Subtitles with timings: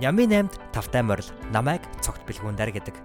[0.00, 2.96] Нями 8-д тавтай морил намайг цогт бэлгүүндэр гэдэг.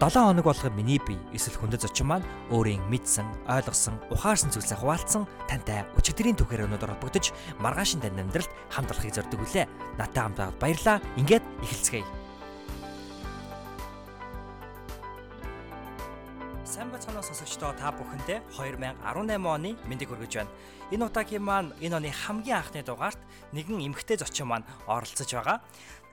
[0.00, 5.28] 7 хоног болгоо миний бие эсвэл хүндэт зочин маань өөрийн мэдсэн, ойлгосон, ухаарсан зүйлсээ хуваалцсан
[5.44, 9.68] тантай өчигдрийн түүхээр өнөдөр холбогдож маргаашин тань амьдралд хамт олохыг зорддог үлээ.
[10.00, 10.96] Натай хамт байгаад баярлаа.
[11.20, 12.08] Ингээд эхэлцгээе.
[16.72, 19.04] Сайн бацгаана сонсогчдоо та бүхэндээ 2018
[19.44, 20.52] оны мэндийг хүргэж байна.
[20.88, 23.20] Энэ удаагийн маань энэ оны хамгийн анхны дугаарт
[23.52, 25.60] нэгэн эмэгтэй зочин маань оролцож байгаа.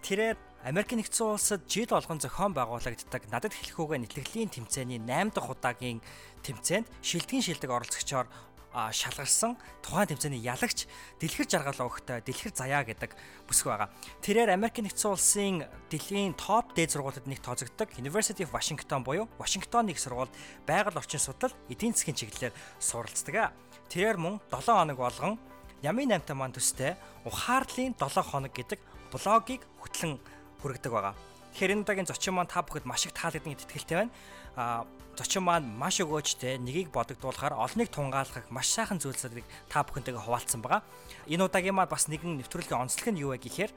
[0.03, 6.03] Тэрээр Америк нэгдсэн улсад жил болгон зохион байгуулагддаг надад хэлэхүүгээ нэтлэглийн тэмцээний 8 дахь удаагийн
[6.43, 8.27] тэмцээнд шилдэгэн шилдэг оролцогчоор
[8.69, 10.85] шалгарсан тухайн тэмцээний ялагч
[11.17, 13.11] дэлгэр жаргал өгөхтэй дэлгэр заяа гэдэг
[13.49, 13.89] бүсг байгаа.
[14.21, 19.89] Тэрээр Америк нэгдсэн улсын дэлхийн топ дээд сургуулиуд нэг тооцогддог University of Washington буюу Вашингтон
[19.89, 20.29] их сургуульд
[20.69, 23.55] байгаль орчин судлал эдийн засгийн чиглэлээр суралцдаг.
[23.89, 25.39] Тэрээр мөн 7 хоног болгон
[25.81, 26.93] Ямын 8 маань төстэй
[27.25, 28.79] ухаарлын 7 хоног гэдэг
[29.11, 30.19] блогийг хөтлөн
[30.61, 31.15] хүргэдэг байгаа.
[31.53, 34.13] Тэгэхээр энэ удаагийн зочин маань та бүхэд маш их таалагдсан гэдэгт итгэлтэй байна.
[34.55, 34.85] Аа
[35.19, 40.85] зочин маань маш өгөөжтэй нэгийг бодогдуулахаар олныг тунгаалгах маш сайхан зүйлсүүдийг та бүхэнтэйгээ хуваалцсан байгаа.
[41.27, 43.71] Энэ удаагийн маань бас нэгэн нэвтрүүлгийн онцлог нь юу вэ гэхээр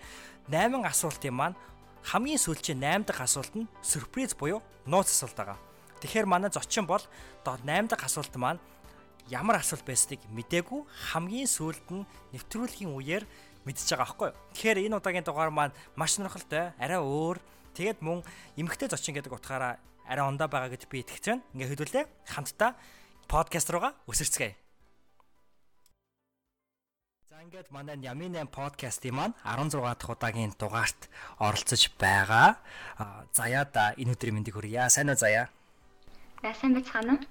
[0.47, 1.57] 8 асуултын маань
[2.15, 5.59] хамгийн сүүлчийн 8 дахь асуулт нь сюрприз буюу нууц асуулт байгаа.
[5.99, 7.03] Тэгэхээр манай зочин бол
[7.43, 8.63] 8 дахь асуулт маань
[9.31, 10.83] ямар асуулт байсныг мдээгүй
[11.15, 13.25] хамгийн сүүлд нь нэвтрүүлгийн үеэр
[13.67, 14.39] мэдчихэж байгаа байхгүй юу.
[14.55, 17.39] Тэгэхээр энэ удаагийн дугаар маань маш сонирхолтой, арай өөр.
[17.73, 18.21] Тэгээд мөн
[18.59, 21.45] эмгхтэй зочин гэдэг утгаараа арай ондоо байгаа гэж би итгэж байна.
[21.55, 22.77] Ингээ хөдөлөө хамтдаа
[23.31, 24.55] подкаст руугаа өсөрцгээе.
[27.31, 32.61] За ингээд манай Ямин 8 подкастын маань 16 дахь удаагийн дугаарт оролцож байгаа.
[33.33, 34.91] Заяада энэ өдрийн мэндийг хүргье.
[34.91, 35.49] Сайн уу Заяа?
[36.43, 37.25] Сайн байцгаана уу?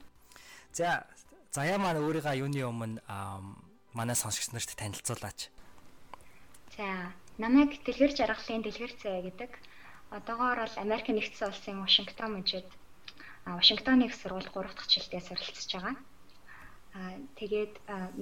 [0.74, 1.06] За
[1.52, 3.04] Заяа маань өөрийгөө юуны өмнө
[3.94, 5.52] манай сонсогч нарт танилцуулаач.
[6.76, 6.88] За,
[7.44, 9.52] намайг дэлгэр жаргалын дэлгэр цай гэдэг.
[10.18, 12.68] Одоогоор бол Америк нэгдсэн улсын Вашингтон мужид
[13.44, 15.96] Вашингтоны их сургууль 3 дахь жилдээ суралцж байгаа.
[16.96, 17.74] Аа тэгээд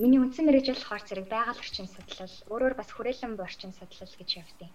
[0.02, 4.72] миний үндсэн мэрэгжил болохоор зэрэг байгаль орчин судлал, өөрөөр бас хүрээлэн орчин судлал гэж явдیں۔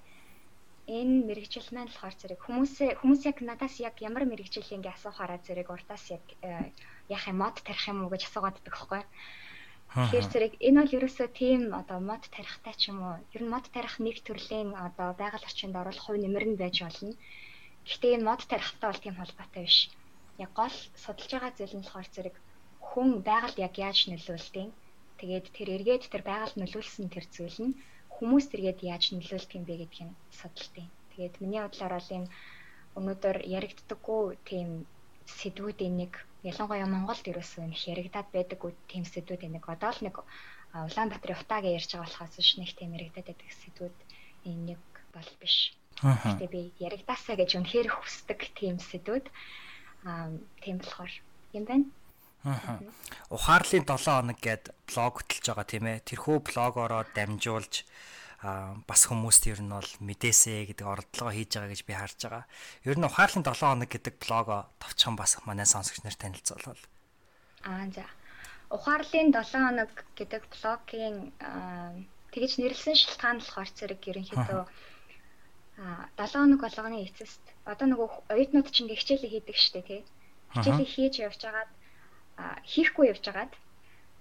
[0.99, 5.69] Энэ мэрэгжил маань болохоор зэрэг хүмүүсээ хүмүүс яг надаас яг ямар мэрэгжил ингээ асуухаараа зэрэг
[5.75, 6.25] урдаас яг
[7.15, 9.09] яах юм мод тарих юм уу гэж асуугаад байдаг байхгүй юу?
[9.94, 13.16] Тэгэхээр зэрэг энэ бол ерөөсөө тийм одоо мод тарихтай ч юм уу.
[13.34, 17.15] Ер нь мод тарих нэг төрлийн одоо байгаль орчинд оруулах хувь нэмэр нь байж болно.
[17.87, 19.78] Гэхдээ энэ мод тарихтай бол тийм холбоотой биш.
[20.44, 22.34] Яг гол судалж байгаа зүйл нь болохоор зэрэг
[22.88, 24.69] хүн байгальд яг яаж нөлөөлдөг.
[25.21, 27.78] Тэгээд тэр эргээд тэр байгальд нөлөөлсөн тэр зүйл нь
[28.15, 30.87] хүмүүс тэргээд яаж нөлөөлдөг юм бэ гэдгийг судалдаг.
[31.15, 32.32] Тэгээд миний бодлоор бол энэ
[32.99, 34.69] өнөөдөр яригддаггүй тийм
[35.38, 36.12] сэдвүүдийн нэг
[36.44, 38.60] ялангуяа Монголд ерөөсөө их яригадаад байдаг
[38.91, 40.16] тийм сэдвүүд нэг одоо л нэг
[40.75, 43.97] Улаанбаатарын утаагаа ярьж байгаа болохоос ш нэг тийм яригадаад байдаг сэдвүүд
[44.50, 44.82] энэ нэг
[45.15, 45.72] бол биш.
[46.03, 49.27] Гэтэ би яригдаасаа гэж үнэхээр хүсдэг тийм сэдвүүд
[50.05, 51.12] аа тийм болохоор
[51.56, 51.87] юм байна.
[52.44, 52.82] Аа.
[53.32, 56.05] Ухаарлын 7 хоног гэд блог хөтлж байгаа тийм ээ.
[56.05, 57.88] Тэрхүү блогоороо дамжуулж
[58.84, 62.44] бас хүмүүст ер нь бол мэдээсэ гэдэг оролдлого хийж байгаа гэж би харж байгаа.
[62.84, 66.82] Ер нь ухаарлын 7 хоног гэдэг блого товчхон бас манай сонсогч нарт танилцуулбал.
[67.65, 68.05] Аа за.
[68.69, 71.32] Ухаарлын 7 хоног гэдэг блогийн
[72.37, 74.62] тэгэж нэрлсэн шалтгаан болохоор зэрэг ерөнхийдөө
[75.81, 80.03] аа 7 хоног болгоны эцэст одоо нөгөө оюутнууд чинь хичээлээ хийдэг штэ тий.
[80.53, 81.71] Хичээлээ хийж явж байгаад
[82.69, 83.53] хийхгүй явж байгаад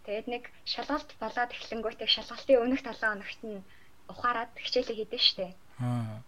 [0.08, 3.60] тэгээд нэг шалгалт болоод эхлэнгүүтээ шалгалтын өмнөх 7 хоногт нь
[4.12, 5.48] ухаарад хичээлээ хийдэж штэ.
[5.80, 6.22] Аа.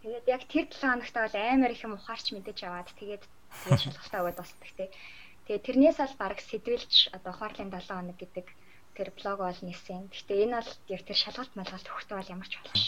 [0.00, 3.24] Тэгээд яг тэр 7 хоногт бол амар их юм ухаарч мэдэж аваад тэгээд
[3.64, 4.88] тэгээд шалгалтаа өгöd босдог те.
[5.44, 8.46] Тэгээд тэрнээс бол баг сэдвэлж одоо ухаарлын 7 хоног гэдэг
[8.96, 10.08] тэр блог бол нисэн.
[10.08, 12.84] Гэхдээ энэ бол яг тэр шалгалт малгалт өгөхтэй бол ямар ч болохш.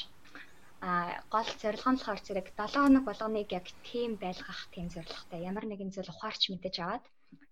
[0.82, 0.90] А
[1.30, 5.40] гол зорилго нь болохоор зэрэг 7 хоног болгоныг яг тийм байлгах тийм зорилготой.
[5.50, 7.04] Ямар нэгэн зүйл ухаарч мэдэж аваад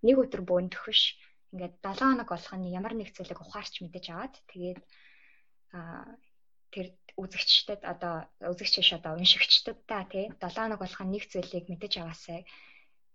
[0.05, 1.15] нэг өдөр бөөндөх биш.
[1.53, 4.79] Ингээд 7 хоног болгоны ямар нэг зүйлийг ухаарч мэдэж аваад тэгээд
[5.77, 6.05] а
[6.73, 6.87] тэр
[7.21, 8.15] үзэгчдэд одоо
[8.51, 12.39] үзэгч биш одоо уншигчдадаа тий 7 хоног болгон нэг зүйлийг мэдэж аваасай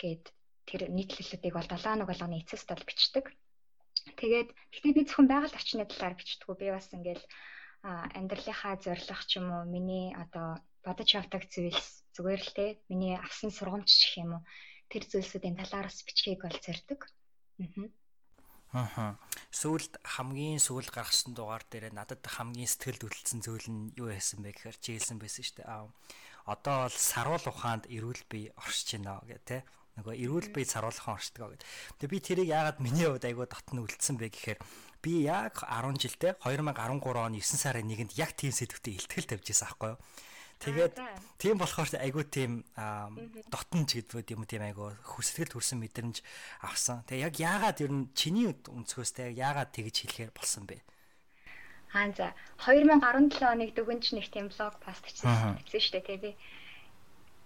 [0.01, 0.25] гэд
[0.69, 3.25] тэр нийтлэлүүдийг бол 7 хоног болгоны эцэст бол бичдэг.
[4.21, 6.57] Тэгээд гэхдээ би зөвхөн байгаль орчны талаар бичдэггүй.
[6.61, 7.25] Би бас ингээл
[8.19, 10.49] амьдралынхаа зорилго ч юм уу миний одоо
[10.85, 14.43] бодож явдаг зүйлс зүгээр л те миний авсан сургамж гэх юм уу
[14.91, 17.01] тэр зүйлсүүдийн талаараас бичгийг бол зорддог.
[17.63, 17.89] Аа.
[18.77, 19.17] Аа.
[19.49, 24.53] Сүүлд хамгийн сүүл гаргасан дугаар дээр надад хамгийн сэтгэлд хөдлөсөн зүйл нь юу байсан бэ
[24.53, 25.69] гэхээр чи хэлсэн байсан шүү дээ.
[25.73, 25.89] Аа.
[26.45, 29.63] Одоо бол саруул ухаанд эрүүл бие оршиж байна гэх тээ.
[29.97, 31.65] Нөгөө эрүүл бие саруул ухаан оршдог гэд.
[32.05, 34.61] Тэгээ би тэрийг яагаад миний хувьд айгүй татна үлдсэн бэ гэхээр
[35.01, 39.67] би яг 10 жилдээ 2013 оны 9 сарын 1-нд яг тийм сэдвтэ илтгэл тавьж байсан
[39.73, 40.01] аахгүй юу.
[40.57, 40.97] Тэгээд
[41.37, 42.65] тийм болохоор айгүй тийм
[43.53, 46.25] дотнч гэдэг юм тийм айгүй хүсэлгэл төрсэн мэдрэмж
[46.65, 47.05] авсан.
[47.05, 50.81] Тэгээ яг яагаад ер нь чиний өнцгөөс те яагаад тэгж хэлэхээр болсон бэ?
[51.93, 52.33] Аа за
[52.65, 56.31] 2017 оныг дүгнж нэг тийм блог пост хийсэн шүү дээ тий би.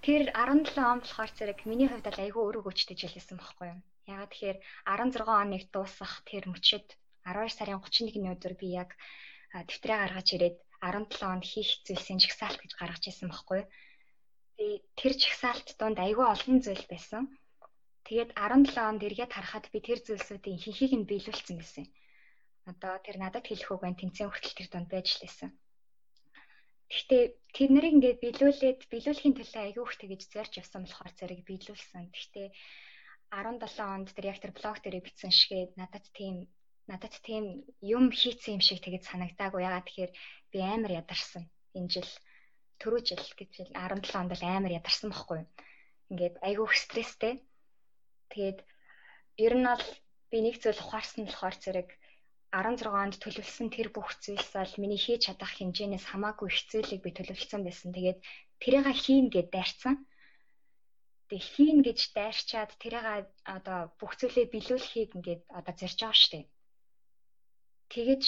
[0.07, 3.81] Тэр 17 он болохоор зэрэг миний хувьд бол айгүй өөрөө гүчтэй жилсэн байхгүй юу?
[4.07, 6.87] Ягаад тэгэхээр 16 оныг дуусах тэр мөчөд
[7.27, 8.97] 12 сарын 31-ний өдөр би яг
[9.53, 13.63] дэвтрээ гаргаж ирээд 17 онд хийх зүйлсийн жагсаалт гэж гаргаж ирсэн байхгүй.
[14.57, 17.23] Тэгээ тэр жагсаалт донд айгүй олон зүйл байсан.
[18.09, 21.87] Тэгээд 17 онд эргээд харахад би тэр зүйлсүүдийн ихэнхийг нь биелүүлсэн байсан.
[22.71, 25.51] Одоо тэр надад хэлэх үг байн тэнцэн хүртэл тэр донд байж лээсэн.
[26.91, 27.25] Гэхдээ
[27.55, 32.11] тэр нарыг ингээд биелүүлээд биелүүлэхийн төлөө айгүй их тэгэж зорж явсан болохоор зэрэг биелүүлсэн.
[32.11, 32.49] Гэхдээ
[33.31, 36.51] 17 онд тэр яг тэр блог дээр бичсэн шигээ надад тийм
[36.91, 39.63] надад тийм юм хийцэн юм шиг тэгээд санагдаагүй.
[39.63, 40.13] Ягаад тэгэхээр
[40.53, 41.45] би амар ядарсан.
[41.77, 42.11] Энэ жил
[42.81, 45.41] түрүү жил гэж 17 онд л амар ядарсан байхгүй.
[46.11, 47.35] Ингээд айгүйх стресстэй.
[48.33, 48.59] Тэгээд
[49.45, 49.87] ер нь бол
[50.31, 51.89] би нэг зүйл ухаарсан болохоор зэрэг
[52.51, 57.11] 16 онд төлөвлөсөн тэр бүх зүйлс бол миний хийж чадах хэмжээнээс хамаагүй их зүйлийг би
[57.15, 57.91] төлөвлөсөн байсан.
[57.95, 58.19] Тэгээд
[58.63, 59.95] тэрийг хийн гэд дайрцсан.
[61.31, 66.47] Тэг хийн гэж дайрчаад тэрийг одоо бүх зүйлээ биелүүлэхийг ингээд одоо зорж байгаа шүү дээ
[67.91, 68.25] тэгэж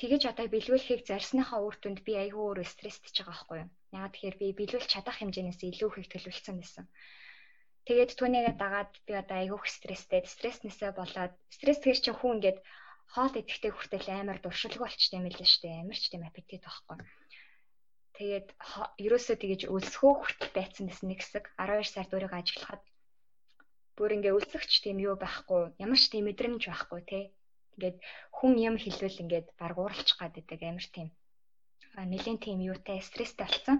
[0.00, 3.70] тэгэж одоо бэлгүүлэхийг зарсныхаа үр дүнд би айгүй өөрөө стресстэй байгаа байхгүй юу.
[3.94, 6.84] Яагаад тэгэхээр би бэлгүүлж чадах хэмжээнээс илүү их төлөвлөсөн байсан.
[7.86, 12.58] Тэгээд түүнийгээ дагаад би одоо айгүйх стресстэй, стресснээсээ болоод стресс тэгэр чинь хүн ингээд
[13.12, 15.68] хоол идэхтэй хүртэл амар дуршилг болчтой юм лээ штэ.
[15.84, 16.98] Амар ч тийм аппетит байхгүй.
[18.16, 18.48] Тэгээд
[19.04, 22.82] ерөөсөө тэгэж өлсгөө хүртэл байцсан гэсэн нэг хэсэг 12 сард өөрийгөө ажиглахад
[23.98, 27.20] бүр ингээ өлсөгч тийм юу байхгүй, ямар ч тийм мэдрэмж байхгүй те.
[27.74, 27.98] Ингээд
[28.36, 31.08] хүн юм хэлвэл ингээд баг ууралчих гад байдаг амар тийм.
[31.98, 33.76] А нэлийн тийм юутай стресстэй болсон.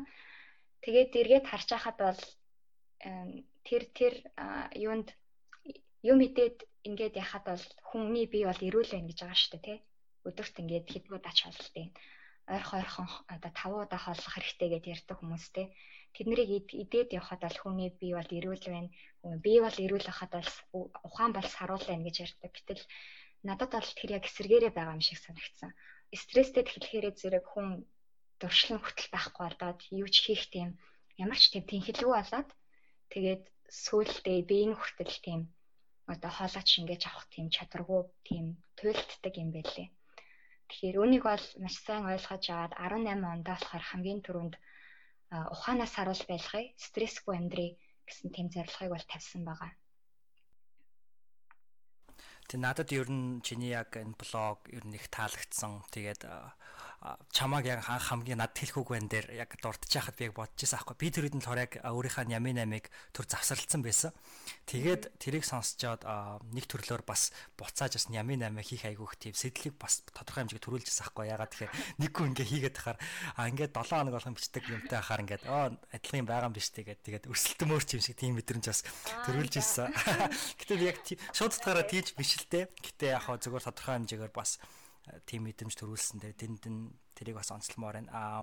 [0.85, 2.21] Тэгээд эргээд харж байхад бол
[3.67, 4.15] тэр тэр
[4.87, 5.09] юунд
[6.11, 6.57] юм идээд
[6.89, 9.79] ингээд яхад бол хүний бие бол эрүүл байна гэж байгаа шүү дээ тий.
[10.29, 11.87] Өдөрт ингээд хэдгүүд ач холболтой.
[12.55, 15.67] Ойрхон ойрхон одоо тавуудаа хооллох хэрэгтэй гэдээ ярьдаг хүмүүс тий.
[16.15, 16.51] Тэднийг
[16.85, 18.91] идээд явхад бол хүний бие бол эрүүл байна.
[19.45, 20.51] Бие бол эрүүл байхад бол
[21.09, 22.53] ухаан бол саруул байна гэж ярьдаг.
[22.53, 22.83] Гэтэл
[23.49, 25.71] надад бол тэр яг эсэргээрээ байгаа юм шиг санагдсан.
[26.23, 27.69] Стресстэй тэгэхээр зэрэг хүн
[28.41, 30.69] дуршлан хөтөл байхгүй болоод юу ч хийх тийм
[31.25, 32.49] ямар ч тийм тэнхэлгүй болоод
[33.13, 33.43] тэгээд
[33.85, 35.41] сөүлдээ биеийн хүртэл тийм
[36.13, 38.45] одоо хоолойч ингэж авах тийм чадваргүй тийм
[38.79, 39.89] туйлддаг юм байлээ.
[40.69, 44.55] Тэгэхээр үүнийг бол маш сайн ойлгож аваад 18 онд болохоор хамгийн түрүүнд
[45.55, 47.71] ухаанаас харуул байлгая, стрессгүй амьдрий
[48.07, 49.71] гэсэн тийм зорилгыг бол тавьсан байгаа.
[52.49, 55.83] Тэг надад ер нь чиний яг энэ блог ер нь их таалагдсан.
[55.91, 56.29] Тэгээд
[57.05, 60.97] чамааг яг хамгийн над хэлэхүүг байна дээр яг дурдж яхад би яг бодож байсан аахгүй.
[60.97, 64.17] Би тэр хэдэн лорыг өөрийнхөө ями намыг төр завсарлцсан байсан.
[64.65, 66.01] Тэгээд тэрийг сонсчоод
[66.49, 67.29] нэг төрлөөр бас
[67.61, 71.29] буцааж бас ями намаа хийх айгүйх тийм сэтлийг бас тодорхой хэмжээгээр төрүүлж байсан аахгүй.
[71.29, 72.99] Ягаад тэгэхээр нэг хүн ингээ хийгээд тахаар
[73.37, 76.73] а ингээд 7 хоног болгон бичдэг юмтай хахаар ингээд оо адилхан юм байгаа юм биш
[76.73, 78.81] тэгээд тэгээд өрсөлдөмөр ч юм шиг тийм мэдрэмж бас
[79.29, 79.93] төрүүлж ирсэн.
[80.65, 81.05] Гэтэ яг
[81.37, 82.73] шууд утгаараа тийж биш л дээ.
[82.73, 84.57] Гэтэ яг хаа зөвхөн тодорхой хэмжээгээр бас
[85.27, 86.65] тийм мэдрэмж төрүүлсэн дээр тэнд
[87.15, 88.11] тэрийг бас онцлмоор байна.
[88.13, 88.41] Аа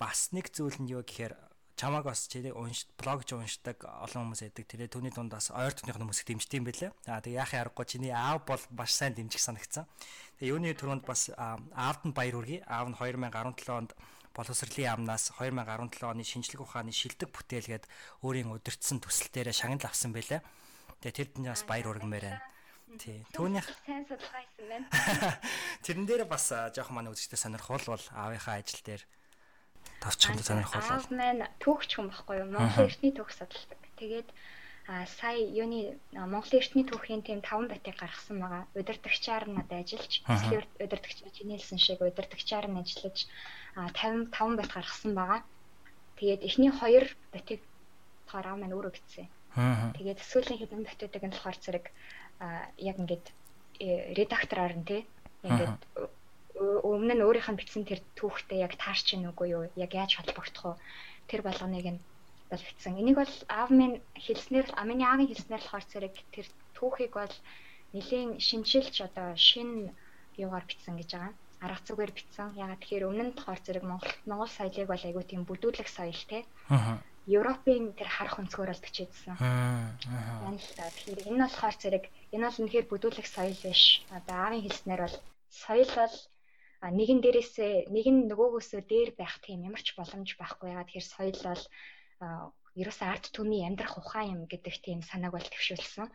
[0.00, 1.36] бас нэг зүйл нь юу гэхээр
[1.76, 4.64] чамааг бас чиний унш блогж уншдаг олон хүмүүс байдаг.
[4.68, 6.90] Тэгээ түүний дунд бас ойр тохных хүмүүс дэмждэг юм байлээ.
[7.08, 9.86] Аа тэгээ яахын аргагүй чиний аав бол маш сайн дэмжих санагцсан.
[10.38, 12.64] Тэгээ юуны түрүүнд бас аавд нь баяр хүргэе.
[12.68, 13.90] Аав нь 2017 онд
[14.32, 17.84] боловсролын яамнаас 2017 оны шинжлэх ухааны шилдэг бүтээлгээд
[18.24, 20.40] өөрийн удирдсан төсөл дээрээ шагнал авсан байлээ.
[21.04, 22.51] Тэгээ тэр дэнээс баяр хүргэмээр байна.
[22.98, 23.24] Тий.
[23.32, 24.86] Түүнийх сайн судалгаа хийсэн байна.
[25.86, 29.02] Тэрэн дээр бас жоох маань үзэгчтэй сонирхол бол аавынхаа ажил дээр
[30.02, 30.82] тавчханд сонирхол.
[30.82, 32.48] Аав маань түүхч хүн байхгүй юу?
[32.52, 33.80] Монголын эртний түүх судалдаг.
[33.96, 34.28] Тэгээд
[34.90, 38.66] а сая юуны Монголын эртний түүхийн тийм 5 байтыг гаргасан байгаа.
[38.74, 43.30] Удирдагчаар надад ажиллаж, эсвэл удирдагч чинийлсэн шиг удирдагчаар нь ажиллаж
[43.78, 45.40] 55 байт гаргасан байгаа.
[46.18, 47.60] Тэгээд эхний 2 байтыг
[48.26, 49.30] болохоор аав маань өөрөө бичсэн.
[49.52, 51.86] Тэгээд сүүлийн хэдэн байтуудыг нь болохоор зэрэг
[52.78, 53.26] яг ингээд
[53.80, 55.02] э, редактороор нь тий
[55.46, 55.78] ингээд
[56.58, 60.76] өмнө нь өөрийнх нь бичсэн тэр түүхтэй яг таарч ийн үгүй юу яг яаж холбогдох
[60.76, 60.80] вэ
[61.30, 62.00] тэр болгоныг нь
[62.50, 63.00] бол бичсэн.
[63.00, 66.46] Энийг бол аав минь хэлснээр амины аавын хэлснээр болохоор зэрэг тэр
[66.76, 67.34] түүхийг бол
[67.96, 69.90] нэлийн шинжилж одоо шин
[70.36, 71.32] юугаар бичсэн гэж байгаа.
[71.64, 72.48] Арга зүгээр бичсэн.
[72.62, 76.44] Ягаад тэгэхээр өмнө нь болохоор зэрэг Монгол Монгол соёлыг бол айгүй тийм бүдүүлэг соёл те.
[76.68, 79.38] Аа Европын тэр харах өнцгөр бол бичээдсэн.
[79.38, 79.94] Аа.
[80.02, 80.90] Та.
[80.90, 82.04] Тэгэхээр энэ болохоор зэрэг
[82.34, 83.82] энэ бол үнэхээр бүдүүлэх соёл биш.
[84.16, 85.16] Одоо аавын хэлснээр бол
[85.64, 86.16] соёл бол
[86.98, 91.38] нэгэн дээрээсээ нэг нь нөгөөгөөсөө дээр байх тийм ямар ч боломж байхгүй яагаад тэгэхээр соёл
[91.46, 91.62] бол
[92.80, 96.08] ерөөсөө арт түмний амьдрах ухаан юм гэдэг тийм санааг бол төвшүүлсэн.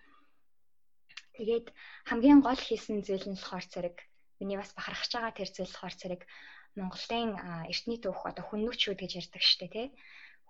[1.38, 1.68] Тэгээд
[2.10, 3.98] хамгийн гол хийсэн зүйл нь болохоор зэрэг
[4.42, 6.22] миний бас бахархаж байгаа тэр зүйл болохоор зэрэг
[6.78, 7.32] Монголын
[7.72, 9.88] эртний түүх одоо хүннүүчүүд гэж ярьдаг шүү дээ тий.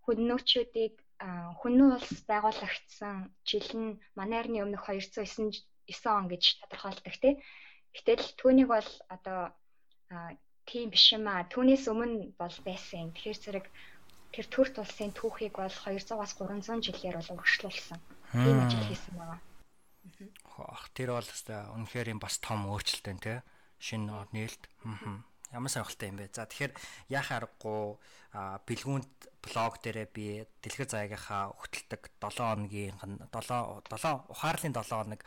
[0.04, 7.34] Хүннүүчүүдийг хүннүү улс байгуулагдсан жил нь манай эртний өмнөх 209 9 он гэж тодорхойлдог тий.
[7.96, 9.56] Гэтэл түүнийг бол одоо
[10.68, 11.48] тийм биш юм аа.
[11.48, 13.16] Түүнээс өмнө бол байсан.
[13.16, 13.66] Тэгэхээр зэрэг
[14.36, 18.00] тэр төр тулсын түүхийг бол 200-аас 300 жилээр бол урагшлуулсан.
[18.36, 19.40] Тийм ажил хийсэн байгаа.
[20.68, 21.30] Ах тэр бол
[21.80, 23.36] үнэхээр юм бас том өөрчлөлт байна те.
[23.80, 24.64] Шинэ нээлт.
[25.56, 26.36] Ямар сонирхолтой юм бэ?
[26.36, 26.74] За тэгэхээр
[27.08, 27.96] яах аргагүй
[28.68, 29.12] бэлгүүнд
[29.48, 30.26] блог дээрээ би
[30.62, 35.22] дэлгэр заагийнхаа хөтэлдэг 7 хоногийн 7 7 ухаарлын 7 хоног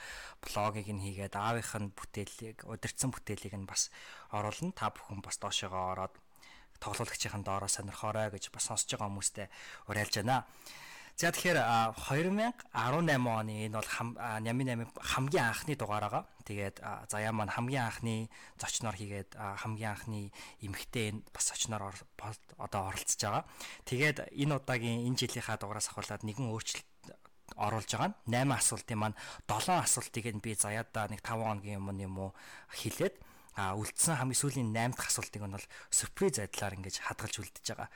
[0.45, 3.89] блогийг нь хийгээд аавынх нь бүтээлийг удирдсан бүтээлийг нь бас
[4.29, 4.77] оруулна.
[4.77, 6.15] Та бүхэн бас доошогоо ороод
[6.81, 9.47] тоглоулагчийн доороо сонирхоорой гэж бас сонсож байгаа хүмүүстээ
[9.89, 10.45] уриалж байна.
[11.21, 11.61] За тэгэхээр
[12.01, 13.93] 2018 оны энэ бол
[14.41, 16.25] Нями 8 хамгийн анхны дугаар байгаа.
[16.49, 16.81] Тэгээд
[17.13, 20.33] заяа маань хамгийн анхны зочноор хийгээд хамгийн анхны
[20.65, 21.93] эмгтэй энэ бас зочноор
[22.57, 23.45] одоо оролцож байгаа.
[23.85, 26.89] Тэгээд энэ удаагийн энэ жилийнхаа дугаараас ахуулаад нэгэн өөрчлөлт
[27.53, 32.09] оруулж байгаа нь 8 асуултын маань 7 асуултыг нь би заяада нэг 5 хоногийн өмнө
[32.09, 32.31] юм уу
[32.73, 33.21] хэлээд
[33.59, 37.89] а үлдсэн хамгийн сүүлийн 8 дахь асуултыг нь бол сюрприз байдлаар ингэж хадгалж үлдэж байгаа.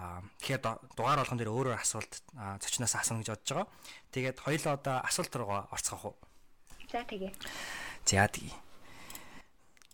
[0.00, 0.62] А тэгэхээр
[0.96, 3.68] дугаар болгон дээр өөрөөр асуулт зочноос асууна гэж бодож байгаа.
[4.12, 6.16] Тэгээд хоёулаа одоо асуулт руугаа орцгоох уу?
[6.88, 7.32] За тэгээ.
[8.08, 8.56] За тэгээ.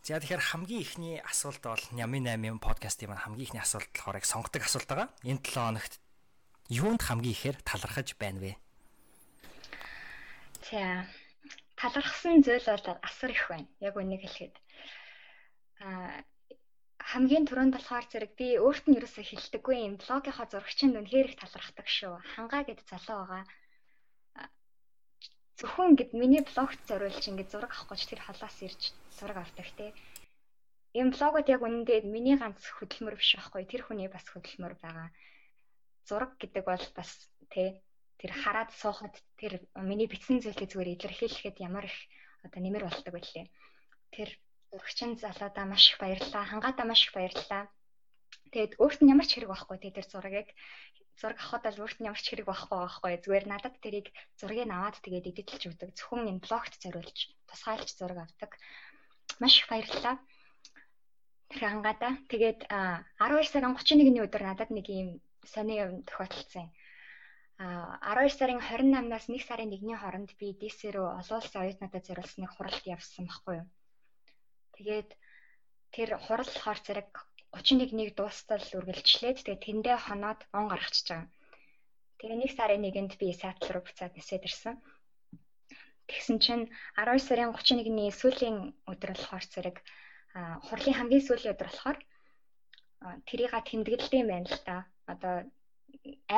[0.08, 4.26] За тэгэхээр хамгийн ихний асуулт бол Нями 8-ын подкастын маань хамгийн ихний асуулт болохоор яг
[4.26, 5.08] сонгодог асуулт байгаа.
[5.26, 5.94] Энэ 7 хоногт
[6.72, 8.52] юунд хамгийн ихээр талархаж байна вэ?
[10.70, 11.04] За
[11.76, 13.68] талархсан зүйл бол асар их байна.
[13.84, 14.56] Яг үнийг хэлэхэд
[15.78, 21.86] хамгийн түрүүнд болохоор зэрэг би өөрт нь ерөөсөө хэлдэггүй юм блогийнхаа зурагчинд үнэхээр их талархдаг
[21.88, 22.14] шүү.
[22.34, 23.44] Хангаа гэд залуу байгаа.
[25.58, 28.82] Зөвхөн ингэдэг миний блогт зориулж ингэ зураг авах гэж тэр халаас ирж
[29.18, 29.86] зураг авдаг те.
[30.98, 33.62] Ийм блогод яг үнэндээ миний ганц хөдөлмөр биш байхгүй.
[33.66, 35.08] Тэр хүний бас хөдөлмөр байгаа.
[36.06, 37.10] Зураг гэдэг бол бас
[37.54, 37.82] те
[38.18, 41.98] тэр хараад суухад тэр миний бичсэн зүйлээ зүгээр илэрхийлэхэд ямар их
[42.46, 43.46] одоо нэмэр болдог байлээ.
[44.14, 44.28] Тэр
[44.74, 46.44] Урагчин залуудаа маш их баярлалаа.
[46.50, 47.62] Хангаадаа маш их баярлалаа.
[48.52, 50.48] Тэгээд өөрт нь ямар ч хэрэг байхгүй тий тэр зургийг
[51.20, 54.06] зураг авахд бол өөрт нь ямар ч хэрэг байхгүй байхгүй зүгээр надад тэрийг
[54.40, 55.90] зургийг аваад тэгээд эдитэлж өгдөг.
[55.96, 58.52] Зөвхөн энэ блогт зориулж тусгайлж зураг авдаг.
[59.40, 60.16] Маш их баярлалаа.
[61.50, 65.10] Тэр хангаадаа тэгээд 12 сарын 31-ний өдөр надад нэг юм
[65.52, 66.70] сони юм тохиолдсон юм.
[67.58, 72.40] А 12 сарын 28-наас 1 сарын 1-ний хооронд би ДС рүү олон улсын оюутнуудад зориулсан
[72.44, 73.66] нэг хуралд явсан баггүй юу?
[74.78, 75.10] Тэгээд
[75.90, 77.10] тэр хурал болохоор зэрэг
[77.50, 81.28] 31-ийг дуустал үргэлжлээд тэгээд тэндээ хоноод он гаргачихж байгаа.
[82.18, 84.74] Тэгээ нэг сарын нэгэнд би сайтл руу буцаад нисээд ирсэн.
[86.10, 88.56] Тэгсэн чинь 12 сарын 31-ний сүүлийн
[88.90, 89.76] өдөр болохоор зэрэг
[90.66, 91.98] хурлын хамгийн сүүлийн өдөр болохоор
[93.28, 94.76] тэрийга тэмдэглэдэм байна л да.
[95.12, 95.34] Одоо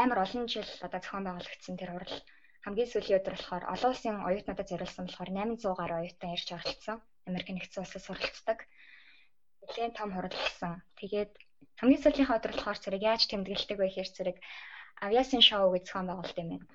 [0.01, 2.17] амар олон жил одоо зохион байгуулагдсан тэр хурал
[2.65, 6.99] хамгийн сүүлийн өдөр болохоор олон улсын оюутнуудад зориулсан болохоор 800 гаруй оюутан ирж оролцсон.
[7.29, 8.59] Америк нэгдсэн улсаас суралцдаг.
[9.65, 10.81] Нэлээд том хурал болсон.
[11.01, 11.33] Тэгээд
[11.81, 14.37] хамгийн сүүлийнхээ өдөр болохоор зэрэг яаж тэмдэглэдэг вэ гэхээр зэрэг
[15.07, 16.67] авиасын шоу гэж зохион байгуулалт юм байна.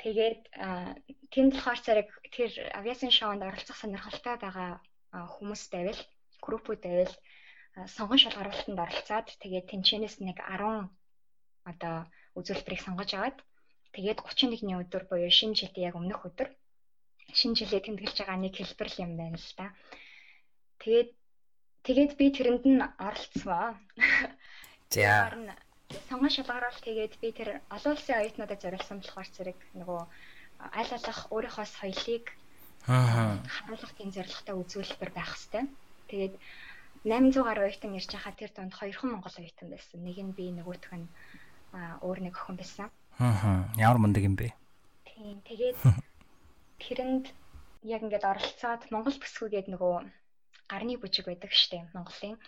[0.00, 0.40] Тэгээд
[1.32, 2.50] тэнд болохоор зэрэг тэр
[2.80, 4.70] авиасын шоунд оролцох сонирхолтой байгаа
[5.34, 6.00] хүмүүс байвал
[6.44, 7.14] группүүд байвал
[7.96, 10.92] сонгон шалгаруулалтанд оролцоод тэгээд тэнчэнээс нэг 10
[11.70, 11.96] одоо
[12.38, 13.38] үзүүлбэрийг сонгож аваад
[13.94, 16.48] тэгээд 31-ний өдөр буюу шинэ жилийн яг өмнөх өдөр
[17.32, 19.72] шинэ жилээ тэмдэглэж байгаа нэг хэлбэр юм байна л да.
[20.84, 21.10] Тэгээд
[21.86, 23.80] тэгээд би тэрэнд нь оролцсон.
[24.90, 25.32] За.
[26.08, 30.00] Сонгон шалгаруулалт тэгээд би тэр олон улсын оюутнуудад зориулсан болохоор зэрэг нөгөө
[30.74, 32.26] аль алах өөрийнхөө соёлыг
[32.88, 35.68] аа харуулах тийм зорилготой үзүүлбэр байх хэвээр.
[36.10, 36.34] Тэгээд
[37.04, 39.98] 800 гаруй оюутан ирж байхад тэр донд хоёрхан монгол оюутан байсан.
[40.04, 41.08] Нэг нь би нөгөөх нь
[42.04, 42.88] өөр нэг охин байсан.
[43.20, 44.52] Аа ямар мундаг юм бэ?
[45.08, 45.40] Тийм.
[45.44, 45.76] Тэгээд
[46.82, 47.26] тэрэнд
[47.84, 49.94] яг ингээд оролцоод Монгол бүсгүйгээд нөгөө
[50.70, 52.40] гарны бүжиг байдаг штеп Монголын.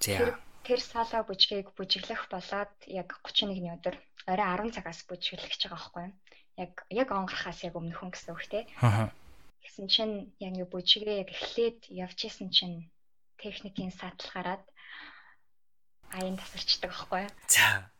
[0.00, 0.38] За.
[0.66, 6.02] Тэр соло бүжгийг бүжиглэх болоод яг 31-ний өдөр орой 10 цагаас бүжиглэх гэж байгаа байхгүй
[6.06, 6.14] юу?
[6.62, 8.66] Яг яг онгорхаас яг өмнөхөн гэсэн үг те.
[8.82, 9.10] Аа.
[9.62, 12.90] Гэсэн чинь яг нэг бүжигээ яг эхлээд явж исэн чинь
[13.38, 14.64] техникийн сатал гараад
[16.14, 17.32] аян тасарчдаг байхгүй юу?
[17.50, 17.90] За.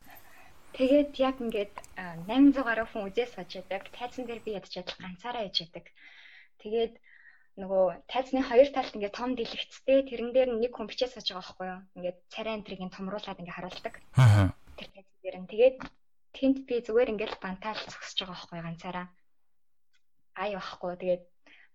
[0.75, 1.75] Тэгээд яг ингээд
[2.27, 3.87] 800 гаруй хүн үзээс сууж яадаг.
[3.95, 5.87] Тайзан дээр би ядч ядах ганцаараа яж яадаг.
[6.61, 6.95] Тэгээд
[7.57, 11.67] нөгөө тайзны хоёр талд ингээд том дэлгэцтэй тэрэн дээр нэг хүн бичээ сууж байгаа байхгүй
[11.73, 11.81] юу?
[11.97, 13.95] Ингээд царай энтрийг томруулаад ингээд харуулдаг.
[14.21, 14.53] Аа.
[14.77, 15.77] Тэр тайз дээр нь тэгээд
[16.37, 19.07] тэнд би зүгээр ингээд бантаал зогсож байгаа байхгүй ганцаараа.
[20.37, 21.25] Ай байхгүй тэгээд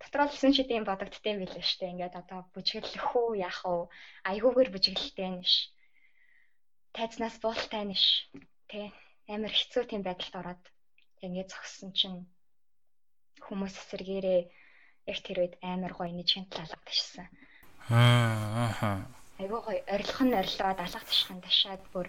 [0.01, 3.89] дотроо л сэн шидэм бодогдтiin билээ штэ ингээд одоо бүжиглэх үү яах вэ?
[4.29, 5.53] Айгуугаар бүжиглэлтэй нэш.
[6.93, 8.05] Тайзнаас буултай нэш.
[8.71, 8.87] Тэ
[9.27, 10.63] амар хэцүү тийм байдалд ороод
[11.19, 12.19] ингээд зогссон чинь
[13.45, 14.41] хүмүүс эсэргээрээ
[15.11, 17.27] яг тэр үед амар гоё нэг чантлалаад ташсан.
[17.91, 19.03] Аа.
[19.41, 22.07] Айгуу гоё орилох нь орилоод алга ташхан ташаад бүр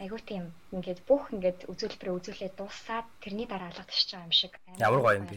[0.00, 4.52] айгуу тийм ингээд бүх ингээд үзүүлбэрээ үзүүлээд дуусаад тэрний дараа алга ташиж байгаа юм шиг.
[4.80, 5.36] Ямар гоё юм бэ?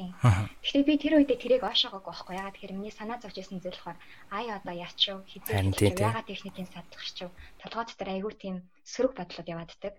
[0.00, 0.16] Тийм.
[0.64, 3.98] Гэхдээ би тэр үедээ тэрийг оошоогоо байхгүй ягаад тэгэхээр миний санаа зовж исэн зүйл болохоор
[4.32, 5.60] ай одоо яач юу хизээ
[6.00, 7.30] ягаад техникийн садлахч юу
[7.60, 9.94] толгой дотор айгуу тийм сөрөг бодлоод явааддаг.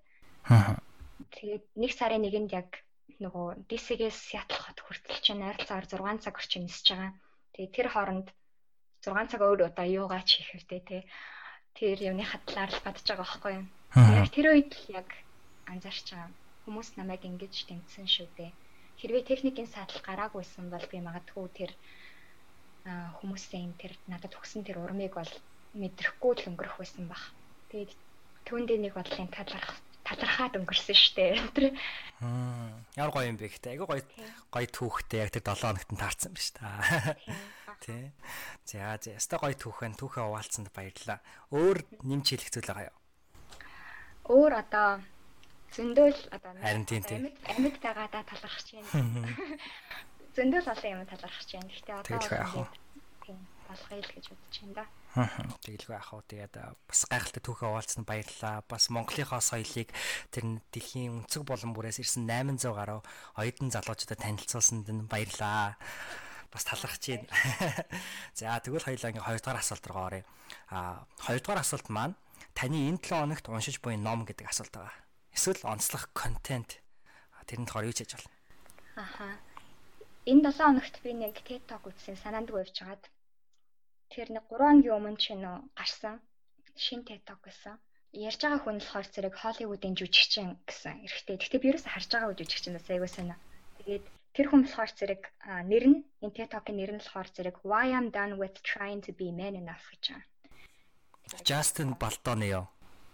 [0.50, 0.82] Аа.
[1.30, 2.70] Тэгээд нэг сарын нэгэнд яг
[3.22, 7.14] нөгөө DC-гээс Сиэтл хот хүртэл чинь ойролцоогоор 6 цаг орчим нисэж байгаа.
[7.54, 8.28] Тэгээ тэр хооронд
[9.06, 10.98] 6 цаг өөр удаа юугаа ч хийхэртэй те.
[11.78, 13.66] Тэр юмны хадлаар л бадж байгаа байхгүй юу.
[14.18, 15.10] Яг тэр үед л яг
[15.70, 16.34] анзаарч байгаа.
[16.66, 18.52] Хүмүүс намайг ингэж тэмцсэн шүү дээ.
[19.02, 21.72] Хэрвээ техникийн саатал гараагүйсэн бол би магадгүй тэр
[22.86, 25.34] хүмүүсийн тэр надад өгсөн тэр урмыг бол
[25.74, 27.22] мэдрэхгүй л өнгөрөх байсан баг.
[27.74, 27.98] Тэгээд
[28.46, 31.42] түүндээ нэг бодлын талархах талархаад өнгөрсөн штэ.
[31.58, 31.74] Тэр
[32.94, 34.04] ямар гоё юм бэ гэхдээ айгүй гоё
[34.54, 36.62] гоё түүхтэй яг тэр 7 хоногт нь таарсан байна штэ.
[37.82, 38.14] Тий.
[38.70, 41.20] За за яста гоё түүхэн түүхээ хуваалцсанд баярлалаа.
[41.50, 42.98] Өөр нэмж хэлэх зүйл байгаа юу?
[44.30, 45.02] Өөр одоо
[45.72, 48.90] зөндөл одоо амьд амьд тагаадаа талархаж байна.
[50.36, 51.72] Зөндөл олон юм талархаж байна.
[51.72, 52.68] Гэхдээ одоо
[53.24, 53.40] тийм
[53.72, 54.86] болгоё л гэж бодож байна да.
[55.64, 56.56] Тэгэлгүй ах уу тэгээд
[56.88, 58.64] бас гайхалтай түүхээ хуваалцсан баярлалаа.
[58.68, 59.90] Бас Монголынхоо соёлыг
[60.32, 63.00] тэр дэлхийн өнцөг болон бүрээс ирсэн 800 гаруй
[63.40, 65.76] оюутан залуучуудад танилцуулсанд нь баярлалаа.
[66.52, 67.28] Бас талархаж байна.
[68.36, 70.24] За тэгвэл хоёулаа ингээ хоёрдугаар асуулт руу оръё.
[70.68, 72.16] А хоёрдугаар асуулт маань
[72.56, 74.96] таны энэ 7 хоногт уншиж буй ном гэдэг асуулт байгаа.
[75.36, 76.80] Эсвэл онцлог контент
[77.48, 78.32] тэрний тухаар юу ч хийж болно.
[78.96, 79.28] Аха.
[80.30, 83.04] Энэ 7 хоногт би нэг TED Talk үзсэн санаанд гуйвж хагаад
[84.12, 86.20] Тэр нэг 3 өдрийн өмнө ч нөө гарсан
[86.76, 87.80] шин TED Talk гэсэн.
[88.12, 91.40] Ярьж байгаа хүн болохоор зэрэг Холливуудын жүжигчин гэсэн эрэгтэй.
[91.40, 93.40] Гэхдээ би ерөөсө харж байгаа жүжигчин бас айгуу санаа.
[93.80, 95.24] Тэгээд тэр хүн болохоор зэрэг
[95.64, 99.16] нэр нь энэ TED Talk-ын нэр нь болохоор зэрэг Why I'm done with trying to
[99.16, 100.20] be man enough гэж.
[101.48, 102.68] Justin Baltone ёо.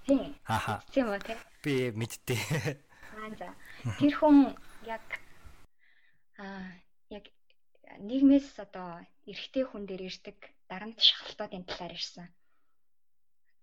[0.08, 0.32] Тийм.
[0.48, 0.80] Хаха.
[0.96, 1.36] Тийм үү те.
[1.64, 2.80] Би мэдтээ.
[3.20, 3.52] Аа за.
[4.00, 4.56] Тэр хүн
[4.88, 5.04] яг
[6.40, 6.64] аа
[7.12, 7.28] яг
[8.00, 10.38] нийгмээс одоо эрэгтэй хүн дээр ирдэг
[10.72, 12.28] дарамт шахалтуудын талаар ирсэн.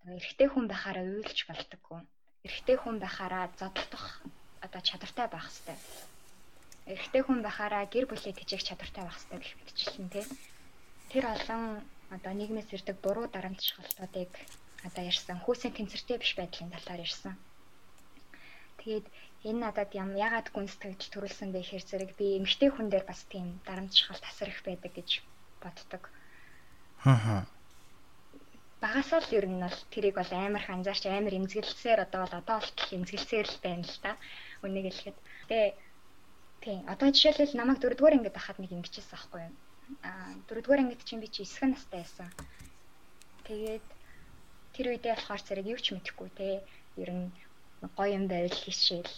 [0.05, 2.01] Эрэгтэй хүн байхаараа уйлж болдоггүй.
[2.45, 4.21] Эрэгтэй хүн байхаараа зодтолдох
[4.61, 5.79] одоо чадвартай байх хэрэгтэй.
[6.93, 10.25] Эрэгтэй хүн байхаараа гэр бүлээ тэжээх чадвартай байх хэрэгтэй гэх мэтчлэн тий.
[11.09, 11.63] Тэр олон
[12.13, 14.29] одоо нийгмээс ирдэг буруу дарамт шахалтуудыг
[14.87, 15.39] одоо ярьсан.
[15.41, 17.35] Хүүсийн тэнцвэртэй биш байдлын талаар ярьсан.
[18.81, 19.07] Тэгээд
[19.49, 23.61] энэ надад ям ягаад гүнстгэж төрүүлсэн бэ гэхээр зэрэг би эмэгтэй хүн дээр бас тийм
[23.69, 25.11] дарамт шахалт асар их байдаг гэж
[25.63, 26.03] боддог.
[27.05, 27.45] Аа.
[28.85, 32.91] Багасаа л ер нь бол тэрийг бол амар ханзаарч амар эмзэглэлсээр одоо бол одоо болтол
[32.97, 34.13] эмзэглэлсээр л байна л да.
[34.65, 35.19] Үнийг хэлэхэд.
[35.49, 35.73] Тэгээ
[36.65, 39.55] тийм одоо жишээлбэл намайг дөрөвдүгээр ангид ахад нэг ингэчихсэн аахгүй юу?
[40.09, 42.29] Аа дөрөвдүгээр ангид чинь би чи эсхэн настай байсан.
[43.49, 43.85] Тэгээд
[44.75, 46.67] тэр үедээ болохоор зэрэг юу ч мэдэхгүй те.
[47.03, 47.27] Ер нь
[47.97, 49.15] гоё юм байвал хийшээл.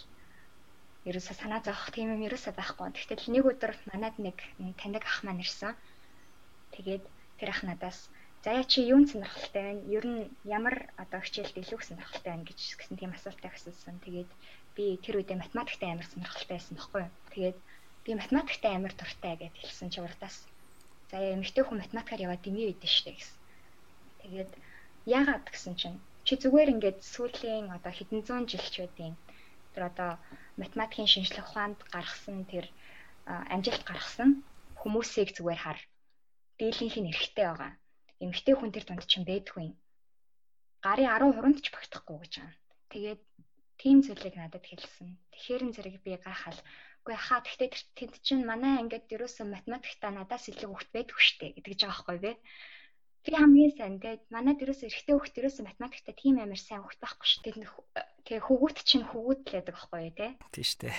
[1.09, 2.93] Ерөөсө санаа зовох тийм юм ерөөсө байхгүй.
[2.93, 4.37] Тэгтэл нэг өдөр манад нэг
[4.79, 5.73] таньдаг ах маань ирсэн.
[6.75, 7.03] Тэгээд
[7.39, 8.09] тэр ах надаас
[8.43, 9.83] заяа чи юунд сонирхолтой байна?
[9.97, 13.97] Ер нь ямар одоо хичээлд илүү сонирхолтой байна гэж гэсэн тийм асуултаа асуусан.
[14.05, 14.31] Тэгээд
[14.75, 17.13] би тэр үедээ математиктэй амар сонирхолтой байсан байхгүй юу?
[17.33, 17.57] Тэгээд
[18.05, 20.37] би математиктэй амар дуртай гэж хэлсэн чи урдаас.
[21.11, 23.37] Заяа эмэгтэй хүн математикаар яваад дэмий үйдэн штэ гэсэн.
[24.21, 24.51] Тэгээд
[25.07, 29.15] яагаад гэсэн чинь чи зүгээр ингээд сүүлийн одоо хэдэн зуун жил ч байдیں۔
[29.71, 30.11] Тэр одоо
[30.59, 32.65] математикийн шинжлэх ухаанд гаргасан тэр
[33.53, 34.43] амжилт гаргасан
[34.81, 35.79] хүмүүсийг зүгээр хар
[36.59, 37.71] дийлийнх нь эрэхтэй байгаа.
[38.23, 39.67] Эмэгтэй хүн тэр дунд чинь байдгүй.
[40.85, 42.55] Гарын 10 хуранд ч багтахгүй гэж байгаа.
[42.91, 43.21] Тэгээд
[43.81, 45.09] тийм зүйлийг надад хэлсэн.
[45.31, 46.59] Тэгэхээр н зэрэг би гайхал.
[47.07, 51.73] Үгүй хаа тэгтээ тэнд чинь манай ангид ерөөсөө математиктаа надаас илүү хөвт байдгүй штэ гэдэг
[51.79, 52.31] жаа байхгүй бэ?
[53.27, 57.27] Би хамгийн сайн тэгээд манайд ерөөсөө эрэгтэй хөвгт ерөөсөө математиктаа тийм амар сайн хөвт байхгүй
[57.27, 57.59] штэ.
[58.23, 60.27] Тэгээ хөвгүүт чинь хөвгүүт л байдаг байхгүй юу те?
[60.55, 60.95] Тийм штэ.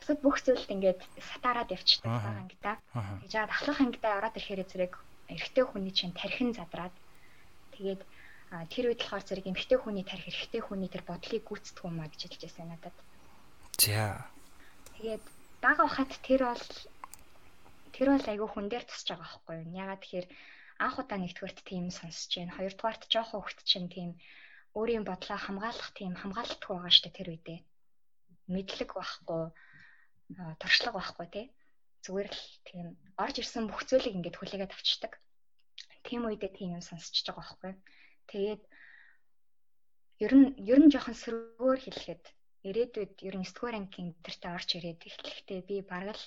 [0.00, 2.76] бусад бүх зүйлд ингээд сатаарад явчихдаг байгаа ангидаа.
[2.96, 4.92] Тэгж яагаад ахлах ангидаа ороод ирэхээр зэрэг
[5.36, 6.96] эрэгтэй хүний чинь тархин задраад
[7.76, 8.00] тэгээд
[8.72, 12.20] тэр үед болохоор зэрэг эмэгтэй хүний тарих эрэгтэй хүний тэр бодлыг гүйцэтгэх юм а гэж
[12.24, 12.96] хэлж байсан надад.
[13.76, 14.24] За.
[14.96, 15.24] Тэгээд
[15.60, 16.64] бага хахад тэр бол
[17.96, 19.72] Тэр бол айгүй хүн дээр тусч байгаа байхгүй юу.
[19.72, 20.26] Ягаад тэгэхээр
[20.84, 22.56] анх удаа нэгдүгээрт тийм сонсож байна.
[22.56, 24.10] Хоёрдугаарт жоохон хөвгт чинь тийм
[24.78, 27.60] өөрийн бодлоо хамгаалах тийм хамгаалтгүй байгаа штэ тэр үедээ.
[28.52, 29.42] Мэдлэг байхгүй,
[30.60, 31.46] туршлага байхгүй тий.
[32.04, 32.86] Зүгээр л тийм
[33.16, 35.12] орж ирсэн бүх зүйлийг ингээд хүлээгээд авчдаг.
[36.06, 37.72] Тийм үедээ тийм юм сонсож байгаа байхгүй.
[38.30, 38.62] Тэгээд
[40.24, 42.24] ер нь ер нь жоохон сөргөөр хэлэхэд
[42.68, 46.26] ирээдүйд ер нь 9 дугаар ангийн тэртээ орж ирээд эхлэхдээ би бараг л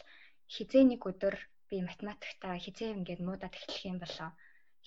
[0.54, 1.36] хизээ нэг өдөр
[1.70, 4.30] би математиктаа хизээ ингээд муудаад эхлэх юм болоо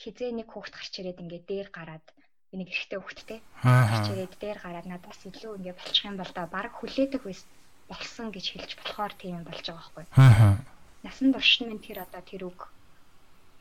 [0.03, 2.07] хизээ нэг хүүхд гарч ирээд ингээд дээр гараад
[2.51, 6.43] би нэг эрэгтэй хүүхдтэй гарч ирээд дээр гараад надаас илүү ингээд болчих юм бол да
[6.55, 7.51] бараг хүлээдэг байсан
[7.91, 10.05] болсон гэж хэлж болохоор тийм юм болж байгаа байхгүй.
[11.05, 12.61] Насан турш минь тэр одоо тэр үг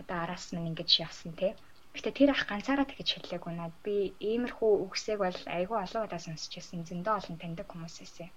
[0.01, 1.57] одоо араас минь ингэж явсан те.
[1.91, 6.51] Гэтэ тэр ах ганцаараа тэгэж хэллээгүй над би иймэрхүү үгсийг бол айгүй олон удаа сонсч
[6.55, 8.31] байсан зөндөө олон таньдаг хүмүүс эсэ.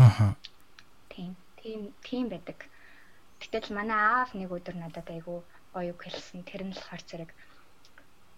[0.00, 0.32] Аа.
[1.12, 2.58] Тийм, тийм, тийм байдаг.
[3.40, 5.40] Гэтэл манай аав нэг өдөр надад айгүй
[5.72, 6.44] гоё үг хэлсэн.
[6.44, 7.30] Тэр нь болохоор зэрэг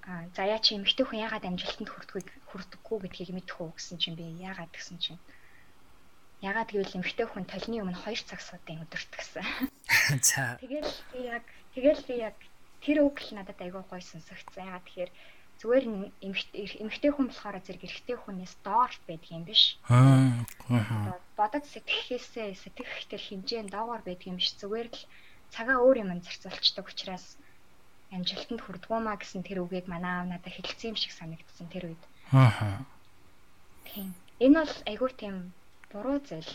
[0.02, 4.26] а заяа чи эмэгтэй хүн ягаад амжилтанд хүрдэггүй хүрдэггүй гэдгийг мэдэх үү гэсэн чинь би
[4.42, 5.20] ягаад гэсэн чинь
[6.42, 9.46] ягаад гэвэл эмэгтэй хүн толны өмнө 2 цаг суудын өдөрт гэсэн.
[10.26, 10.58] За.
[10.58, 12.34] Тэгэл би яг тэгэл би яг
[12.82, 14.66] тэр үг л надад айгүй гоё сонсогдсон.
[14.66, 15.10] Ягаад тэгэхээр
[15.60, 15.84] зүгээр
[16.22, 19.78] эмэгтэй хүн болохоор зэрэг эрэгтэй хүнээс доор байдаг юм биш.
[19.88, 20.44] Аа.
[21.38, 24.54] Бодож сэтгэхээсээ сэтгэх тэр хэмжээнд доогоор байдаг юм биш.
[24.60, 25.02] Зүгээр л
[25.54, 27.36] цагаа өөр юм зарцуулцдаг учраас
[28.14, 32.02] амжилтанд хүрдгүүмаа гэсэн тэр үгийг манай аав надад хэлсэн юм шиг санагдсан тэр үед.
[32.32, 32.84] Аа.
[33.88, 34.14] Тийм.
[34.40, 35.36] Энэ бол айгүй тийм
[35.92, 36.52] буруу зүйл.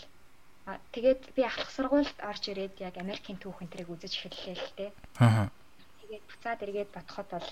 [0.91, 4.91] Тэгээд би ахлах сургуульд орж ирээд яг Америкийн түүхэн тэрийг үзэж эхэллээ л дээ.
[5.23, 5.47] Аа
[6.07, 7.47] тэгээд буцаад эргээд бодоход бол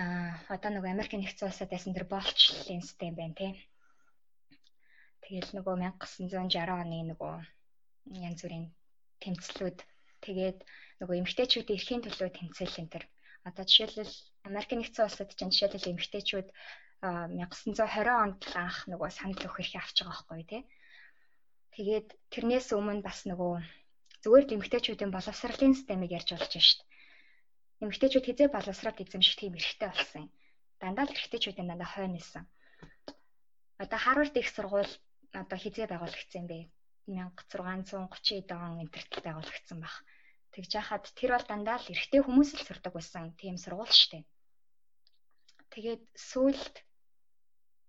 [0.00, 3.52] аа одоо нөгөө Америк нэгдсэн улсад байсан тэр болчлын систем байна тий.
[5.24, 7.34] Тэгэл нөгөө 1960 оны нөгөө
[8.28, 8.66] янз бүрийн
[9.22, 9.78] тэмцлүүд
[10.24, 10.58] тэгээд
[11.00, 13.04] нөгөө эмгтээчүүдийн эрхийн төлөө тэмцэл энэ төр.
[13.48, 14.14] Одоо жишээлбэл
[14.48, 16.48] Америк нэгдсэн улсад чинь жишээлбэл эмгтээчүүд
[17.04, 20.62] 1920 онд анх нөгөө санал өгөх эрхийг авч байгаа байхгүй тий.
[21.76, 23.52] Тэгээд тэрнээс өмнө бас нөгөө
[24.24, 26.89] зүгээр л эмгтээчүүдийн боловсролын системийг ярьж болж байна шүү дээ
[27.80, 30.30] эмэгтэйчүүд хизээ боловсрол эзэмших тийм эрхтэй болсон юм.
[30.80, 32.44] Дандаа л эрэгтэйчүүдийн дандаа хойно исэн.
[33.82, 34.94] Одоо Харвард их сургууль
[35.40, 36.68] одоо хизээ байгуулагдсан бэ?
[37.08, 39.94] 1630 он энтертэл байгуулагдсан баг.
[40.52, 44.24] Тэгж яхад тэр бол дандаа л эрэгтэй хүмүүс л сурдаг байсан тийм сургууль дээ.
[45.72, 46.74] Тэгээд сүүлд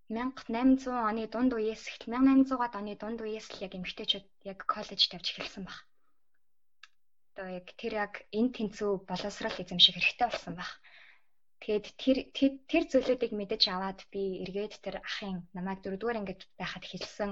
[0.07, 5.27] 1800 оны дунд үеэс эхэл 1800-аад оны дунд үеэс л яг эмэгтэйчүүд яг коллеж тавьж
[5.31, 5.77] эхэлсэн баг
[7.31, 10.71] одоо яг тэр яг энэ тэнцүү боловсрал эзэмших хэрэгтэй болсон баг.
[11.63, 12.17] Тэгээд тэр
[12.67, 17.31] тэр зүйлүүдийг мэдэж аваад би эргээд тэр ахын намайг дөрөвдүгээр ангид байхад хэлсэн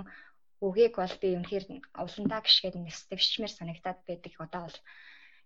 [0.63, 1.65] үгийг бол би үнэхээр
[1.99, 4.77] уландаа гიშгээд нэстэгчмэр санагдаад байдаг одоо бол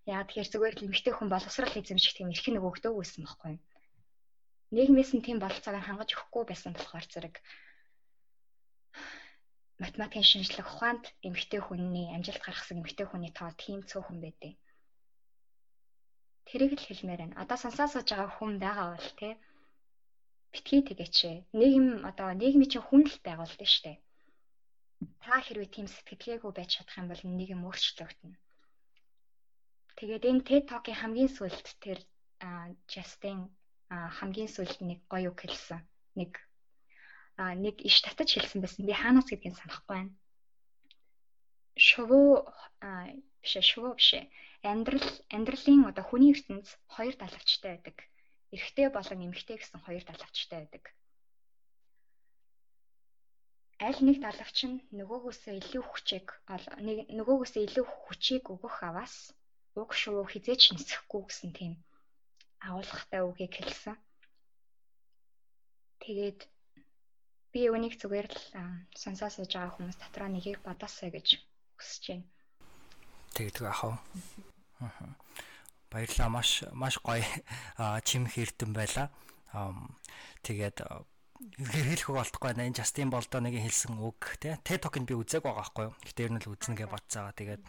[0.06, 3.62] яа тэгэхээр зүгээр л эмэгтэй хүн боловсрал эзэмших тийм эрх нэг өгдөөг байсан байхгүй юу.
[4.76, 7.36] Нийгмээс нь тийм болцоог хангаж өгөхгүй байсан болохоор зэрэг
[9.84, 14.54] математикийн шинжлэх ухаанд эмэгтэй хүний амжилт гаргасан эмэгтэй хүний тоо тийм цөөхөн байдیں۔
[16.48, 17.39] Тэрийг л хэлмээр байна.
[17.43, 19.34] Одоо сонсоод сууж байгаа хүн байгаа бол тий
[20.54, 21.17] битгий тэгээч.
[21.60, 23.98] Нийгэм одоо нийгмийн чинь хүн л байгуулдаг шүү дээ.
[25.24, 28.38] Та хэрвээ тийм сэтгэлгээгүй байж чадах юм бол нийгэм өөрчлөгдөнө.
[29.98, 32.00] Тэгээд энэ TED Talk-ийн хамгийн сүүлд тэр
[32.91, 33.39] Justin
[33.89, 35.82] хамгийн сүүлд нэг гоё үг хэлсэн.
[36.19, 36.32] Нэг
[37.38, 38.86] нэг иш татаж хэлсэн байсан.
[38.86, 40.13] Би хаанаас гэдгийг санахгүй байна.
[41.76, 42.46] Шувуу
[43.41, 44.10] биш шувуу биш.
[44.62, 47.98] Амьдрал амьдралын одоо хүний ертөнц хоёр далавчтай байдаг.
[48.54, 50.86] Эрэгтэй болон эмэгтэй гэсэн хоёр далавчтай байдаг.
[53.82, 56.28] Аль нэг далавч нь нөгөөгөөсөө илүү хүчийг
[57.17, 59.36] нөгөөгөөсөө илүү хүчийг өгөх аваас
[59.76, 61.74] уг шувуу хизээч нисэхгүй гэсэн тийм
[62.63, 63.98] агуулгатай үгийг хэлсэн.
[66.00, 66.39] Тэгээд
[67.54, 68.42] Би үнийг зүгээр л
[68.98, 71.28] сонсоо сууж байгаа хүмүүс дотроо нэгийг бодоосэй гэж
[71.78, 72.26] хүсэж байна.
[73.38, 73.98] Тэгдэг ах уу.
[75.94, 77.22] Баярлалаа маш маш гоё
[78.02, 79.13] чимх эрдэм байла.
[80.42, 82.66] Тэгээд хэлэх үг болтгой байна.
[82.66, 84.58] Энэ Justin Bolton-гийн хэлсэн үг тий.
[84.66, 85.94] TED Talk-ыг би үзег байгаа байхгүй юу.
[86.10, 87.38] Гэтэ ер нь л үзнэ гэж бодцаага.
[87.38, 87.62] Тэгээд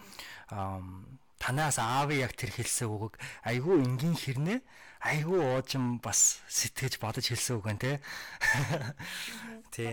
[1.44, 4.58] танаас аавын яг тэр хэлсэн үгийг айгүй энгийн хэрнээ
[5.04, 7.96] айгүй уужим бас сэтгэж бодож хэлсэн үг байна тий.
[9.76, 9.92] Тий.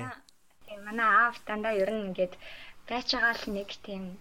[0.88, 2.40] Манай аав дандаа ер нь ингээд
[2.88, 4.16] байж байгаа л нэг тийм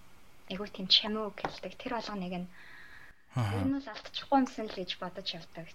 [0.50, 1.78] айгүй тийм чамуу гэлдэг.
[1.78, 2.48] Тэр болгоныг нь
[3.38, 5.70] ер нь л алдчихгүй юмсан л гэж бодож явдаг.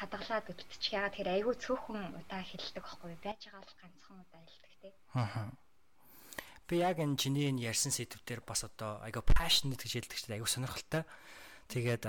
[0.00, 0.96] Хадгалаад өвтчих.
[0.96, 4.92] Ягаад тэр айгүй цөөхөн удаа хэлдэг байхгүй байж байгаа л ганцхан удаа хэлдэг тий.
[5.20, 5.52] Аа.
[6.68, 10.34] Би яг энэ чиний энэ ярьсан сэдв дээр бас одоо айгүй passionate гэж хэлдэг чинь
[10.40, 11.04] айгүй сонирхолтой.
[11.68, 12.04] Тэгээд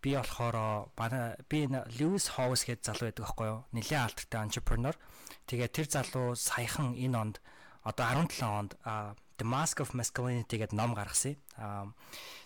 [0.00, 3.60] би болохоор манай би Льюис Хоус гэдэг залуу байдаг байхгүй юу?
[3.72, 4.96] Нилээн алдартай entrepreneur.
[5.48, 7.36] Тэгээд тэр залуу саяхан энэ онд
[7.84, 8.72] одоо 17 онд
[9.40, 11.40] The Mask of Masculinity гэдэг ном гаргасан.
[11.56, 11.88] Аа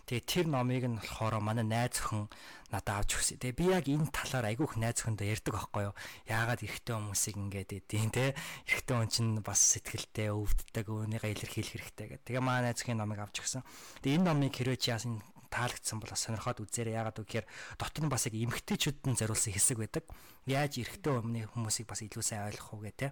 [0.06, 2.30] тэгээ тэр номыг нь болохоор манай найз өхөн
[2.70, 3.42] надад авч өгсөн.
[3.42, 5.94] Тэгээ би яг энэ талаар айгүйх найз өхөндөө ярьдаг байхгүй юу?
[6.30, 8.38] Яагаад эрэгтэй хүмүүсийг ингээд идэв те?
[8.70, 12.26] Эрэгтэй хүн чинь бас сэтгэлтэй өвддөг, өөрийгөө илэрхийлэх хэрэгтэй гэдэг.
[12.30, 13.66] Тэгээ манай найз өхний номыг авч өгсөн.
[14.06, 15.18] Тэгээ энэ номыг хэрвээ чи яасан
[15.50, 16.94] таалагдсан бол сонирхоод үзээрэй.
[16.94, 20.06] Яагаад гэвэл дотор нь бас яг эмгтээчүүд нь зориулсан хэсэг байдаг.
[20.46, 21.10] Яаж эрэгтэй
[21.50, 23.08] хүмүүсийг бас илүү сайн ойлгох уу гэх те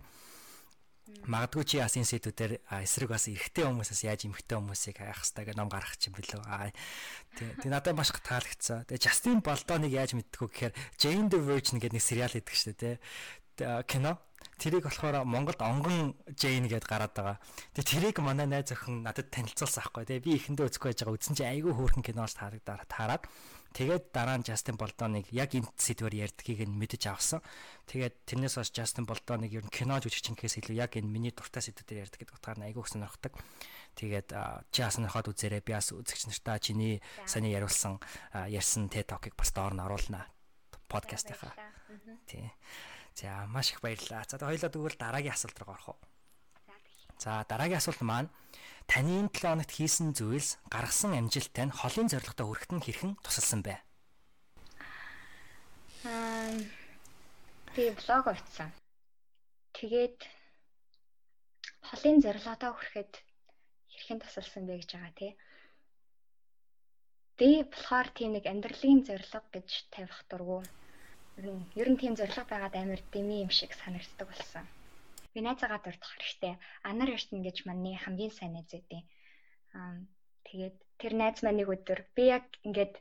[1.27, 5.71] магадгүй чи ясын сэдвүүдээр эсрэг бас эрэгтэй хүмүүсээс яаж эмэгтэй хүмүүсийг хайх хэрэгтэй гэх ном
[5.71, 6.43] гаргах юм билүү.
[6.47, 6.71] Аа
[7.37, 8.87] тий надад маш их таалагдсан.
[8.87, 12.75] Тэгээ Justin Bolton-ыг яаж мэддэг вэ гэхээр Jane the Virgin гэдэг нэг сериал идэг шүү
[12.75, 12.99] дээ
[13.59, 13.83] тий.
[13.87, 14.19] кино
[14.59, 17.39] Тэрийг болохоор Монголд онгон Jane гэдээ гараад байгаа.
[17.75, 20.07] Тэгээ тэрийг манай найз охин надад танилцуулсан аахгүй.
[20.07, 21.17] Тэгээ би эхэндээ үзэхгүй байж байгаа.
[21.19, 23.27] Үзсэн чинь айгүй хөөрхөн киноос таалагдаад таарад.
[23.73, 27.41] Тэгээд дараа нь Justin Bolton-ыг яг энэ сэдвээр ярьдгийг нь мэдэж авсан.
[27.89, 32.05] Тэгээд тэрнээс хойш Justin Bolton-ыг ер нь кино жүжигчнээс илүү яг энэ миний дуртай сэдвээр
[32.05, 33.33] ярьдаг гэдэг утгаар нь айгүй сонирхдаг.
[33.97, 34.29] Тэгээд
[34.69, 35.65] чи бас сонирхоод үзээрэй.
[35.65, 37.97] Би бас үзэгч нартаа чиний саний яриулсан
[38.33, 40.29] ярьсан TED Talk-ыг бас доор нь оруулнаа
[40.93, 41.57] подкастынхаа.
[42.29, 42.53] Тий.
[43.17, 44.25] За маш их баярлалаа.
[44.29, 46.01] За хоёлоо тэгвэл дараагийн асуулт руу орох уу?
[47.19, 48.29] За дараагийн асуулт маань
[48.91, 53.61] таны энэ 7 хоногт хийсэн зүйлс гаргасан амжилттай нь холын зорилготой хүрэхэд нь хэрхэн тусалсан
[53.63, 53.75] бэ?
[56.07, 56.57] Аа
[57.75, 58.71] би блог авчихсан.
[59.77, 60.19] Тэгээд
[61.89, 63.13] холын зорилготой хүрэхэд
[63.93, 65.33] хэрхэн тусалсан бэ гэж байгаа тий.
[67.39, 70.63] Би болохоор тийм нэг амьдралын зорилго гэж тавих дурггүй.
[71.81, 74.67] Ер нь тийм зорилго байгаад амар дэми юм шиг санагддаг болсон
[75.41, 76.55] найзаагаа дурдах хэрэгтэй.
[76.91, 79.03] Анар Эрдэнэ гэж маньны хамгийн сайн найз байдیں۔
[79.79, 79.97] Аа
[80.47, 82.95] тэгээд тэр найз маань нэг өдөр би яг ингээд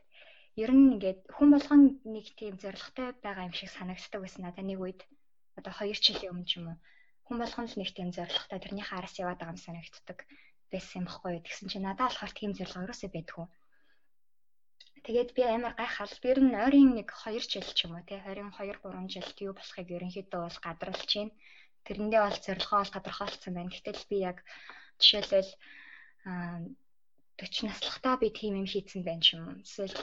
[0.62, 1.82] ер нь ингээд хүн болгон
[2.14, 5.00] нэг тийм зоригтой байгаа юм шиг санагддаг байсан надад нэг үед
[5.58, 6.78] одоо 2 жилийн өмнө ч юм уу
[7.26, 10.18] хүн болгон л нэг тийм зоригтой тэрнийхээ араас яваад байгаа юм санагддаг
[10.72, 11.40] байсан юм баггүй.
[11.44, 13.46] Тэгсэн чинь надад болохоор тийм зориг ерөөсөө байдгүй.
[15.04, 16.14] Тэгээд би амар гайхал.
[16.30, 19.88] Ер нь ойрын нэг 2 жил ч юм уу тий 22 3 жилд юу болохыг
[19.96, 21.32] ерөнхийдөө бол гадралж байна
[21.86, 23.74] тэрэндээ бол зорилгоо бол тодорхойлцсон байна.
[23.74, 24.38] Гэтэл би яг
[25.00, 25.50] жишээлбэл
[26.24, 29.62] 40 наслахтаа би тийм юм хийцэн байна ч юм уу.
[29.64, 29.96] Эсвэл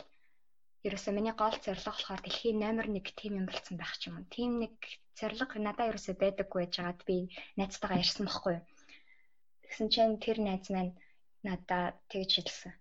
[0.88, 4.32] ерөөсөө миний гол зорилго болохоор дэлхийн номер 1 тим юм болсон байх ч юм уу.
[4.36, 4.76] Тим нэг
[5.20, 7.18] зорилго надад ерөөсөө байдаггүй байжгаад би
[7.60, 8.64] найзтайгаа ярьсан байхгүй юу.
[9.64, 10.94] Тэгсэн чинь тэр найз маань
[11.48, 12.74] надад тэгж хэлсэн.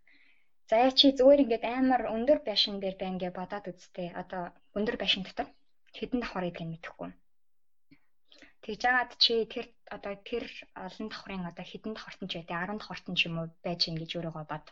[0.68, 4.08] За яа чи зүгээр ингээд амар өндөр байшин дээр байна гэж бодоод үзтээ.
[4.22, 4.42] Одоо
[4.78, 5.48] өндөр байшин дотор
[5.96, 7.10] хэдэн давхар нь мэдэхгүй.
[8.68, 10.44] Тэгж яагаад чи тэр одоо тэр
[10.76, 14.10] олон давхрын одоо хэдэн давхартан ч бай, 10 давхартан ч юм уу байж гин гэж
[14.12, 14.66] өөрийгөө бод.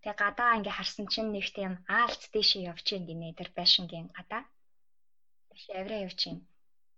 [0.00, 4.48] Тэгээ гадаа ингээ харсан чинь нэг тийм аалт дэшээ явж гин гинэ тэр байшингийн гадаа.
[5.52, 6.38] Тийш авраа явж гин.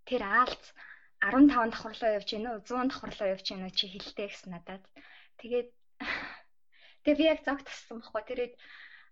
[0.06, 0.64] Тэр аалт
[1.18, 4.86] 15 давхарлуу явж гин үү 100 давхарлуу явж гин үү чи хэлтэй гэсэн надад.
[5.42, 5.68] Тэгээд
[7.02, 8.54] тэгээ би яг зог тассан байхгүй тэрээд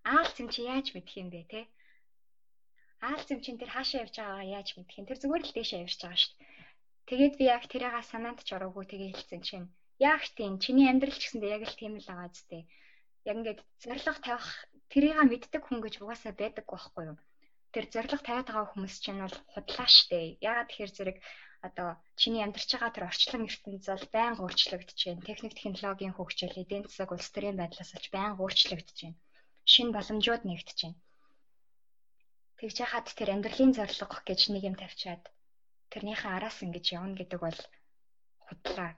[0.07, 1.61] аалт юм чи яаж мэдх юм бэ те?
[3.03, 5.07] Аалт юм чин тэр хаашаа явж байгаагаа яаж мэдх юм?
[5.11, 6.52] Тэр зүгээр л дэшээ явж байгаа шүү дээ.
[7.09, 9.67] Тэгээд би яг тэрийгээ санаанд ч ороогүй тэгээ хэлсэн чинь
[9.99, 12.59] яг тийм чиний амьдрал ч гэсэндээ яг л тийм л байгаа зү.
[13.29, 14.47] Яг ингээд зориг тавих
[14.93, 17.19] тэрийгээ мэддэг хүн гэж угаасаа байдаг байхгүй юу?
[17.75, 20.39] Тэр зориг тавиад байгаа хүмүүс чинь бол худлаа штэ.
[20.49, 21.19] Ягаад тэгэхээр зэрэг
[21.69, 21.89] одоо
[22.21, 25.27] чиний амьдарч байгаа тэр орчлон ертөнц бол байнга өөрчлөгдөж байна.
[25.29, 29.19] Техник технологийн хөгжил, эдийн засаг, улс төрийн байдлаас олж байнга өөрчлөгдөж байна.
[29.73, 31.01] Шинэ боломжууд нэгдэж байна.
[32.59, 35.23] Тэгж яхад тэр амьдралын зорилго гэж нэг юм тавьчаад
[35.93, 37.59] тэрнийхээ араас ингэж явна гэдэг бол
[38.49, 38.91] худлаа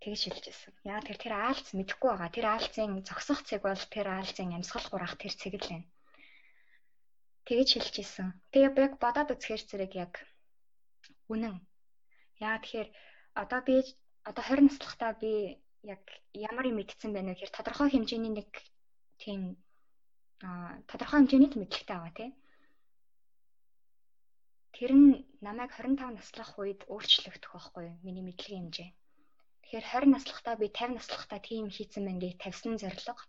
[0.00, 0.72] тэгж хэлжсэн.
[0.88, 2.30] Яа тэр тэр аалц мэдэхгүй байгаа.
[2.32, 5.86] Тэр аалцын зогсох цэг бол тэр аалцын амьсгал гурах тэр цэг л байна.
[7.44, 8.28] Тэгж хэлжсэн.
[8.54, 10.12] Тэгээ яг бодоод үзэхэр зэрэг яг
[11.28, 11.60] үнэн.
[12.40, 12.88] Яа тэгэхээр
[13.42, 13.76] одоо би
[14.24, 18.50] одоо 20 наслахтаа би яг ямар юм мэдсэн байна вэ гэхээр тодорхой хэмжээний нэг
[19.20, 19.56] тийм
[20.88, 22.32] тодорхой хэмжээний мэдлэгтэй байгаа тийм
[24.80, 25.12] Тэр нь
[25.44, 28.00] намайг 25 наслах үед өөрчлөгдөх байхгүй?
[28.00, 28.90] Миний мэдлэгийн хэмжээ.
[29.60, 33.20] Тэгэхээр 20 наслахтаа би 50 наслахтаа тийм хийцэн байна гэж тавьсан зорилго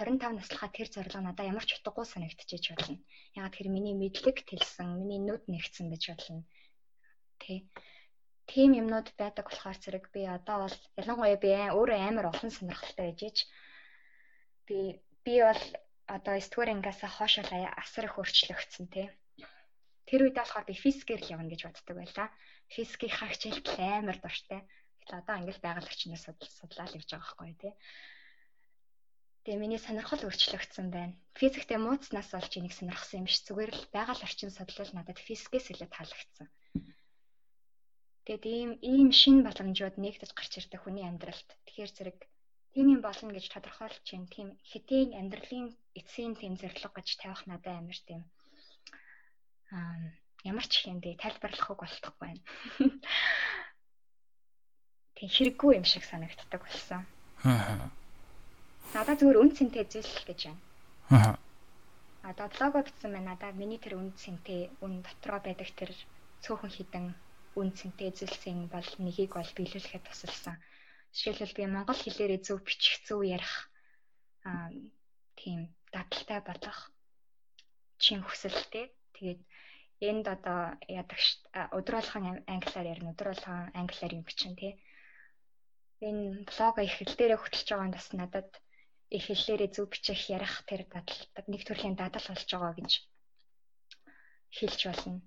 [0.00, 3.04] 25 наслахаа тэр зорилго надад ямар ч утгагүй санагдчихэж байна.
[3.36, 6.40] Ягаад тэр миний мэдлэг тэлсэн, миний нүд нэгдсэн гэж болно.
[7.36, 7.68] Тэ.
[8.48, 13.20] Тийм юмнууд байдаг болохоор зэрэг би одоо бол ялангуяа би өөрөө амар олон сонирхолтой байж
[13.28, 13.38] ич
[14.64, 15.62] би би бол
[16.08, 19.12] одоо 9 дугаар ангиас хойш асар их өөрчлөгдсөн тий.
[20.08, 22.28] Тэр үед болохоор би физикээр л явна гэж боддог байлаа.
[22.74, 24.60] Физикийн хагчилт амар дуртай.
[25.00, 27.72] Гэтэл одоо англи байгаль орчныг судлаад явж байгаа байхгүй тий.
[29.44, 31.16] Тэгээ миний сонирхол өөрчлөгдсөн байна.
[31.40, 33.44] Физиктэй мууцнаас олж энийг сонирхсан юм биш.
[33.44, 36.48] Зүгээр л байгаль орчин судлал надад физикээс илүү таалагдсан.
[38.24, 41.48] Тэгээд ийм ийм шин боломжууд нэгдэж гарч ирдэг хүний амьдралд.
[41.68, 42.18] Тэгэхээр зэрэг
[42.72, 47.98] тийм юм болно гэж тодорхойлж чинь тийм хэтийн амьдралын эцсийн зорилго гэж тавих надад амар
[48.08, 48.24] тийм
[50.44, 52.42] ямар ч хэмдэ тайлбарлах үг болтохгүй байна.
[55.16, 57.06] Тийм хэрэггүй юм шиг санагддаг болсон.
[57.46, 57.88] Аа.
[58.92, 60.60] Надад зүгээр үн цэнтэй зүйл гэж байна.
[61.10, 61.34] Аа.
[62.24, 65.92] А додлого гэсэн мэн надад миний тэр үн цэнтэй үн дотроо байдаг тэр
[66.44, 67.06] цөөхөн хідэн
[67.56, 70.56] үн цэнтэй зүйлсийн бол нэгийг бол биелүүлэхэд тусалсан.
[71.14, 73.70] Жишээлбэл би монгол хэлээрээ зөв бичих, зөв ярих
[74.48, 74.72] аа
[75.38, 76.78] тийм дадалтай болох
[78.02, 78.90] чин хүсэлтэй.
[79.14, 79.40] Тэгээд
[80.00, 81.18] энд одоо яадаг
[81.78, 84.72] өдөр болгон англиар ярина, болгон англиар юм бичин тий.
[86.00, 88.50] Энэ блог их хэл дээрээ хөтлөж байгаа нь бас надад
[89.16, 92.92] их хэллээрээ зөв бичих, ярих тэр дадал нэг төрлийн дадал болж байгаа гэж
[94.56, 95.22] хэлж болно.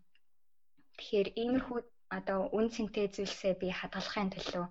[0.97, 1.79] Тэгэхээр иймэрхүү
[2.17, 4.65] одоо үн цэнтэй зүйлсээ би хадгалахын төлөө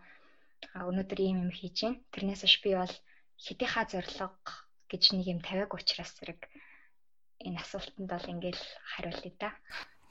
[0.88, 2.02] өнөөдөр ийм юм хийж байна.
[2.12, 2.94] Тэрнээс биш би бол
[3.44, 4.46] хитийнхаа зориг
[4.90, 6.40] гэж нэг юм тавиаг учраас зэрэг
[7.44, 8.62] энэ асуултанд бол ингээл
[8.96, 9.50] хариулъя да.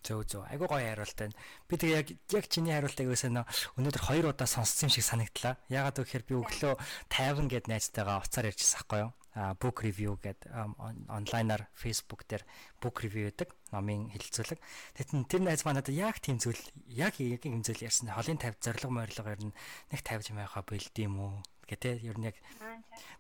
[0.06, 0.46] Зөв зөв.
[0.46, 1.34] Айгуу гоё хариулт байна.
[1.66, 3.46] Би тэгээ яг яг чиний хариултыг өсөө нөө
[3.82, 5.58] өнөөдөр хоёр удаа сонссон юм шиг санагдлаа.
[5.66, 6.74] Ягаад гэвэл би өглөө
[7.10, 9.12] 50 гэд найзтайгаа уцаар ярьжсэн байхгүй юу?
[9.36, 10.48] Book review гэдэг
[11.12, 12.48] онлайнаар Facebook дээр
[12.80, 14.60] book review гэдэг номын хэлэлцүүлэг.
[14.96, 18.16] Тэгтэн тэр найз манад яг тийм зүйл яг яг юм зүйл ярьсан.
[18.16, 19.56] Холын 50 зориг морилго ер нь
[19.92, 21.34] нэг 50 юм яхаа бэлд юм уу
[21.68, 22.38] гэдэг ер нь яг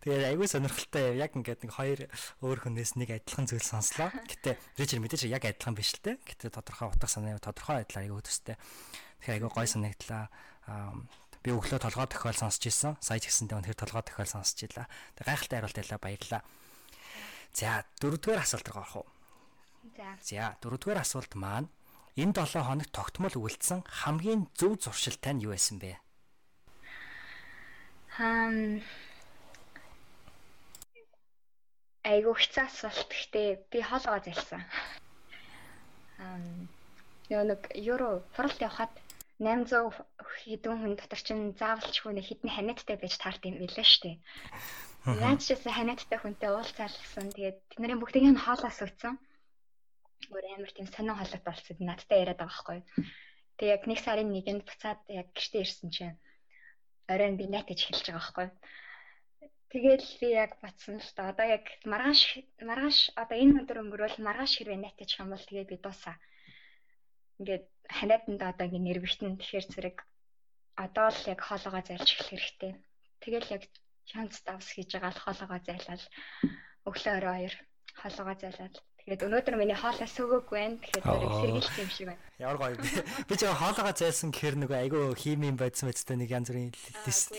[0.06, 2.00] тэгээд айгүй сонирхолтой яг ингээд нэг хоёр
[2.46, 4.14] өөр хүнээс нэг адилхан зүйл сонслоо.
[4.30, 6.16] Гэтэ Ричард мэдээж яг адилхан биш л те.
[6.24, 8.56] Гэтэ тодорхой утга санаа тодорхой байдлаар айгүй төстэй.
[9.20, 10.24] Тэгэхээр айгүй гой санагдлаа
[11.46, 12.98] би өглөө толгой тохиол сонсч ирсэн.
[12.98, 14.90] Сая ч гэсэнтэй өнөхөр толгой тохиол сонсч илаа.
[15.14, 16.42] Тэг гайхалтай хариулт байлаа баярлаа.
[17.54, 19.08] За дөрөвдүгээр асуулт руу орох уу?
[19.94, 20.10] За.
[20.26, 21.70] За дөрөвдүгээр асуулт маань
[22.18, 26.02] энэ 7 хоног тогтмол үлдсэн хамгийн зөв зуршил тань юу байсан бэ?
[28.18, 28.82] Хам
[32.02, 34.66] айгу хэцүү асуулт гэхдээ би хоолгоо залсан.
[36.18, 36.74] Ам
[37.30, 38.94] нэг евро форлт явхад
[39.40, 39.92] 800
[40.48, 44.12] хэдэн хүн дотор чинь заавалч хүн хэдэн ханиадтай байж таард юм билээ штэ.
[45.06, 47.36] Яаж ч гэсэн ханиадтай хүнтэй уулзаалсан.
[47.36, 49.20] Тэгээд тэдний бүгдийг нь хоолоос өгсөн.
[50.32, 51.78] Өөр амар тийм сонин хоолой болцсон.
[51.84, 52.80] Надтай яриад байгаа байхгүй.
[53.60, 56.16] Тэг яг нэг сарын нэгэнд буцаад яг гэртээ ирсэн чинь
[57.12, 58.48] оройн би найтаж хэлж байгаа байхгүй.
[59.76, 62.22] Тэгэл би яг батсан л та одоо яг маргааш
[62.64, 66.16] маргааш одоо энэ өдөр өнгөрөөл маргааш хэрвээ найтаж юм бол тэгээ би дуусаа
[67.40, 69.98] ингээд ханиаданд одоо ингээд нэрвэгтэн тэгэхээр зэрэг
[70.76, 72.74] одоо л яг хоолоогоо зайлж эхлэх хэрэгтэй.
[73.24, 73.64] Тэгэл яг
[74.10, 76.04] шанс давс хийж байгаа л хоолоогоо зайлал
[76.88, 77.56] өглөө орой хоёр
[78.00, 80.82] хоолоогоо зайлал Тэгээд өнөөдөр миний хоолой сөгөөгүй байна.
[80.82, 82.26] Тэгэхээр зэрэг сэргийлсэн юм шиг байна.
[82.42, 82.74] Ямар гоё.
[83.30, 86.74] Би ч хоолойгоо зайлсан гэхэр нөгөө айгүй химийн бодсон мэдтэй нэг янз бүрийн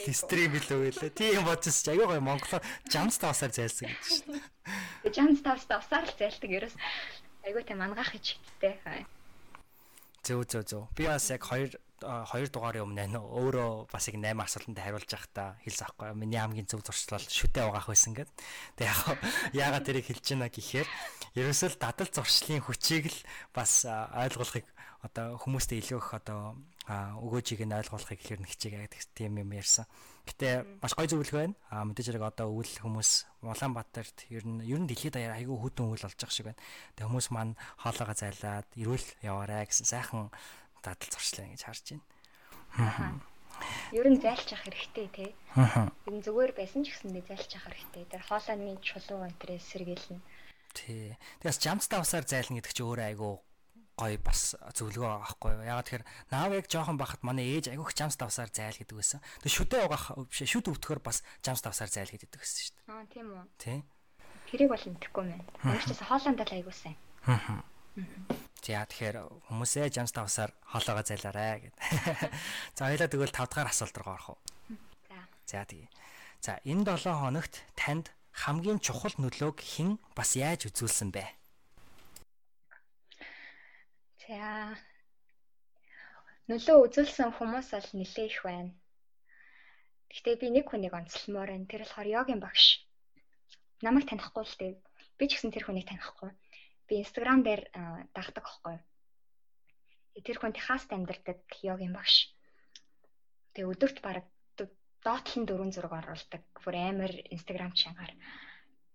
[0.07, 1.11] листрим билүү гэлээ.
[1.11, 5.11] Тийм бодсон ч айгүй гоё монголоор жамс тавсаар зайлсан гэж шүү дээ.
[5.11, 6.77] Жамс тавсаар усаар л зайлдаг ерөөс
[7.51, 9.03] айгүй тийм ангаах гэж хиттэй.
[10.27, 10.83] Зөө зөө зөө.
[10.99, 11.71] Би бас яг хоёр
[12.03, 16.19] хоёр дугаарын өмнө өөрөө бас яг 8 асуултанд хариулж явахдаа хэлсэн аахгүй.
[16.19, 18.29] Миний хамгийн зөв зуршлал шүтээ угаах байсан гэд.
[18.75, 19.01] Тэг яг
[19.55, 20.89] яагаад тэрийг хэлж байна гэхээр
[21.39, 23.19] ерөөсөө л дадал зуршлын хүчийг л
[23.55, 24.67] бас ойлгуулахыг
[25.07, 26.59] одоо хүмүүстээ илүү их одоо
[27.23, 29.87] өгөөжийг нь ойлгуулахыг ихэр нь хичээгээд тийм юм ярьсан.
[30.27, 31.57] Гэтэ маш гоё зөвлөгөө байна.
[31.71, 33.11] А мэдээж хэрэг одоо өвөл хүмүүс
[33.47, 36.63] Улаанбаатарт ер нь ер нь дэлхийд даяар айгүй хөдөн өвөл болж байгаа шиг байна.
[36.99, 40.35] Тэгээ хүмүүс маань хоолоогоо зайлаад эрүүл яваарай гэсэн сайхан
[40.83, 43.23] дадал зуршлаа гэж харж байна.
[43.95, 45.31] Ер нь зайлж авах хэрэгтэй тий.
[45.55, 48.05] Ер нь зүгээр байсан ч гэсэн зайлж авах хэрэгтэй.
[48.11, 50.21] Тэр хоолойны чулуу өнтрээ сэргийлнэ.
[50.75, 51.17] Тий.
[51.41, 53.35] Тэгээс жамцтай усаар зайлна гэдэг чинь өөрөө айгүй
[53.97, 55.65] гоё бас зөвлөгөө байгаа байхгүй юу.
[55.65, 59.21] Ягаад тэгэхээр наав яг жоохон бахад манай ээж айгүйх жамс давсаар зайл гэдэг байсан.
[59.41, 62.93] Тэг шүдэ угаах биш шүд өвдөхөр бас жамс давсаар зайл гэдэг байсан шүү дээ.
[62.93, 63.45] Аа тийм үү.
[63.57, 63.79] Тий.
[64.53, 65.43] Тэрийг бол мэдэхгүй мэн.
[65.65, 66.95] Өөрчөөс хоолонд л айгуусан.
[67.25, 67.65] Аа.
[68.61, 69.17] За тэгэхээр
[69.49, 71.77] хүмүүсээ жамс давсаар хоолоогоо зайлаарэ гэд.
[72.77, 74.41] За хоёлаа тэгвэл 5 дахь асуулт руу орох уу.
[75.09, 75.19] За.
[75.49, 75.89] За тэгээ.
[76.45, 81.25] За энэ 7 хоногт танд хамгийн чухал нөлөөг хэн бас яаж үзүүлсэн бэ?
[84.27, 84.75] За.
[86.51, 88.75] Нөлөө үзүүлсэн хүмүүс бол нэлээ их байна.
[90.11, 91.71] Гэхдээ би нэг хүнийг онцлмоор байна.
[91.71, 92.83] Тэр болохоор йогийн багш.
[93.87, 94.73] Намайг танихгүй л дээ.
[95.19, 96.31] Би ч гэсэн тэр хүнийг танихгүй.
[96.91, 97.63] Би Instagram дээр
[98.15, 98.77] дагдаг байхгүй.
[100.27, 102.35] Тэр хүн Техаст амьдардаг йогийн багш.
[103.55, 104.27] Тэгээ өдөрт бараг
[105.07, 106.43] доотлон дөрвөн зураг оруулдаг.
[106.67, 108.11] Бүр амар Instagram чангаар.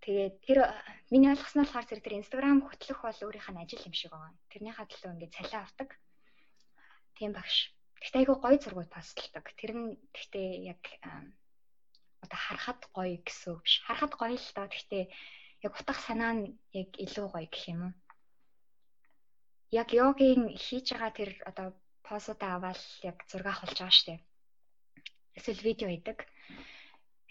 [0.01, 0.59] Тэгээд тэр
[1.13, 4.33] миний ойлгосноор болохоор зэрэг тэр Instagram хөтлөх бол өөрийнх нь ажил юм шиг байгаа.
[4.49, 5.89] Тэрнийхээ төлөө ингээд цалин авдаг.
[7.17, 7.57] Тийм багш.
[8.01, 9.45] Гэхдээ айгүй гоё зургууд постолдог.
[9.53, 10.81] Тэр нь гэхдээ яг
[12.25, 13.75] одоо харахад гоё гэсэн үг биш.
[13.85, 14.67] Харахад гоё л доо.
[14.73, 15.03] Гэхдээ
[15.65, 16.43] яг утга санаа нь
[16.73, 17.93] яг илүү гоё гэх юм уу?
[19.69, 21.67] Яг йогийн хийж байгаа тэр одоо
[22.01, 24.21] позуудаа аваад яг зураг авах болж байгаа штеп.
[25.37, 26.19] Эсвэл видео хийдэг.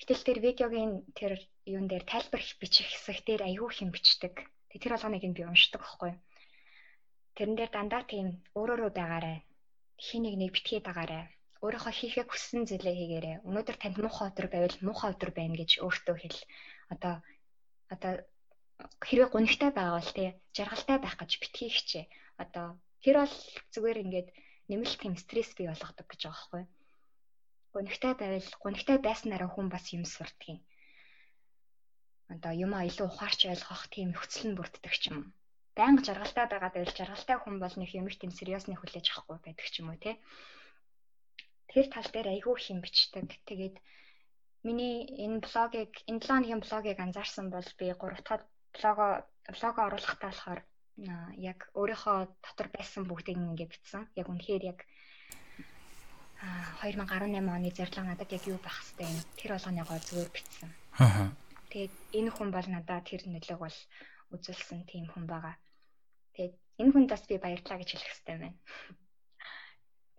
[0.01, 1.33] Гэтэл тэр видеогийн тэр
[1.69, 4.35] юун дээр тайлбар бичих хэсэг дээр аягүй хэм бичдэг.
[4.73, 6.13] Тэгээ тэр болгоныг нь би уншдаг байхгүй.
[7.37, 9.45] Тэрэн дээр дандаа тийм өөрөөрөө байгаарай.
[10.01, 11.29] Хин нэг нэг битгий дагаарай.
[11.61, 13.37] Өөрийнхөө хийхээ хүссэн зүйлээ хийгээрэй.
[13.45, 16.41] Өнөөдөр танд муухай өдөр байвал муухай өдөр байна гэж өөртөө хэл.
[16.89, 17.15] Одоо
[17.93, 18.13] одоо
[19.05, 22.05] хэрвээ гонигтай байгаа бол тий жаргалтай байх гэж битгий хичээ.
[22.41, 23.37] Одоо тэр бол
[23.77, 24.29] зүгээр ингээд
[24.73, 26.63] нэмэлт тийм стресс бий болгодог гэж байгаа байхгүй.
[27.75, 30.61] Гонигтай байвал гонигтай байснараа хүн бас юм сурдгийг.
[32.35, 35.19] Одоо юмаа илүү ухаарч ойлгох тийм хөцөл нь бүрддэг ч юм.
[35.79, 39.69] Байнга жаргалтай байгаад байвал жаргалтай хүн бол нэг юм их тийм сериосны хүлээж авахгүй байдаг
[39.71, 40.15] ч юм уу тий.
[41.71, 43.27] Тэр тал дээр айгүй хэм бичдэг.
[43.49, 43.77] Тэгээд
[44.67, 49.07] миний энэ блогийг энэ 7 хоногийн блогийг анзаарсан бол би 3 дахь блого
[49.55, 50.61] блого оруулахдаа болохоор
[51.51, 54.03] яг өөрийнхөө дотор байсан бүгдийг ингээ бичсэн.
[54.21, 54.79] Яг үнэхээр яг
[56.41, 59.21] 2018 оны зарлага надад яг юу байх хэвтэй юм.
[59.37, 60.71] Тэр болгоныгоо зүгээр бичсэн.
[60.99, 61.29] Аа.
[61.69, 63.79] Тэгээд энэ хүн бол надад тэр нөлөөг бол
[64.33, 65.55] үзүүлсэн тийм хүн байгаа.
[66.35, 68.59] Тэгээд энэ хүнд бас би баярлалаа гэж хэлэх хэвтэй байна.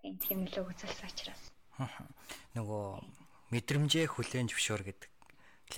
[0.02, 1.44] Тийм тийм нөлөөг үзүүлсэн учраас.
[1.82, 2.06] Аа.
[2.54, 2.86] Нөгөө
[3.50, 5.10] мэдрэмжээ хүлээн зөвшөөр гэдэг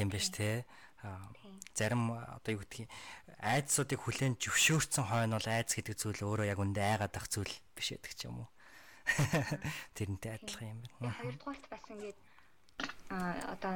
[0.03, 0.67] юм биш те.
[1.07, 1.31] Аа
[1.73, 2.89] зарим одоо юу гэдгийг
[3.41, 7.97] айдсуудыг хүлээн зөвшөөрсөн хойно бол айдс гэдэг зүйл өөрөө яг үндэ айгаад ах зүйл биш
[7.97, 8.49] гэдэг ч юм уу.
[9.97, 11.17] Тэрнтэй адилхан юм байна.
[11.19, 12.19] Хоёрдугаарт бас ингээд
[13.13, 13.17] а
[13.53, 13.73] одоо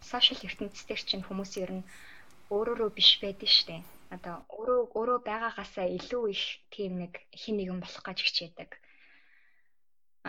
[0.00, 1.88] сошиал ертөнцийн чинь хүмүүс ер нь
[2.54, 3.76] өөрөөрөө биш байдэн штэ.
[4.16, 8.70] Одоо өөрөө өөрөө байгаагаасаа илүү их тийм нэг хин нэгэн болох гэж хичээдэг.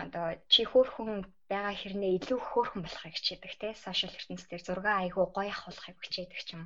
[0.02, 3.68] Одоо чи хөөхөн байгаа хэрнээ илүү хөөхөн болохыг хичээдэг те.
[3.84, 6.64] Сошиал ертөнцийн зураг айгуу гоё авахыг хичээдэг ч юм.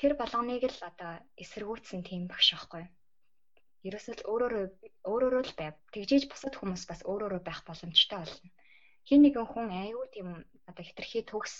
[0.00, 1.12] Тэр болгоныг л одоо
[1.42, 2.84] эсэргүүцсэн тийм багш аахгүй.
[3.88, 4.66] Ерөөсөө л өөрөөрөө
[5.10, 5.74] өөрөөрөө л байв.
[5.94, 8.50] Тэгжээж бусад хүмүүс бас өөрөөрөө байх боломжтой болно.
[9.06, 10.28] Хин нэгэн хүн аюу тийм
[10.70, 11.54] одоо хитрхи төгс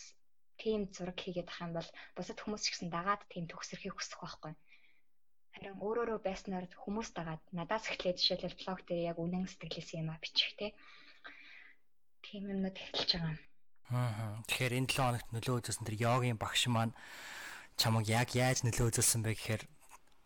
[0.58, 4.52] тийм зураг хийгээд ах юм бол бусад хүмүүс ч гэсэн дагаад тийм төгсөрхийг хүсэх байхгүй.
[5.54, 10.20] Харин өөрөөрөө байснаар хүмүүс дагаад надаас эхлээд жишээлбэл блог дээр яг үнэн сэтгэлээс юм а
[10.20, 10.74] бичих те.
[12.24, 13.36] Тийм юмнууд эхэлж байгаа.
[13.94, 14.42] Аа.
[14.50, 16.92] Тэгэхээр энэ 7 хоногт нөлөө үзүүлсэн тэр йогийн багш маань
[17.78, 19.62] чамаг яг яаж нөлөө үзүүлсэн бэ гэхээр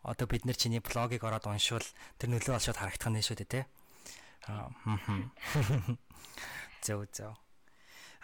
[0.01, 1.85] одоо бид нар чиний блогийг ороод уншвал
[2.17, 3.65] тэр нөлөө олшоод харагдах нь шүү дээ тий.
[4.49, 4.73] Аа.
[6.85, 7.33] Зөө зөө.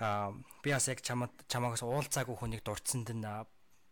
[0.01, 0.34] Аа
[0.65, 3.25] би бас яг чамд чамаагаас уулзаагүй хүнийг дурдсанд нь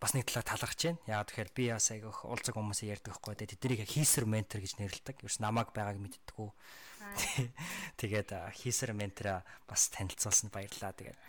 [0.02, 1.02] бас нэг талаар талархаж байна.
[1.06, 3.54] Яагаад тэгэхээр би бас яг уулзаг хүмүүсээ ярьдаг байхгүй дээ.
[3.58, 5.24] Тэднийг хийсэр ментор гэж нэрлэдэг.
[5.24, 6.50] Ерөөс намайг байгааг мэддэггүй.
[8.02, 8.30] Тэгээд
[8.60, 10.94] хийсэр ментора бас танилцуулсанд баярлалаа.
[10.94, 11.20] Тэгээд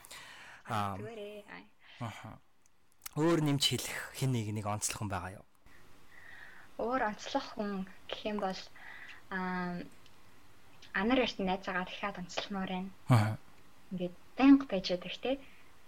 [0.72, 0.98] аа.
[3.16, 5.45] Өөр нэмж хэлэх хэн нэг нэг онцлог хүн байгаа юу?
[6.78, 7.70] Өөр онцлог хүн
[8.10, 8.60] гэх юм бол
[9.30, 9.80] аа
[11.00, 12.90] анар эрт найзаагаа дахиад онцлмоор байна.
[13.12, 13.36] Аа.
[13.92, 15.30] Ингээд байнга байж байдаг те.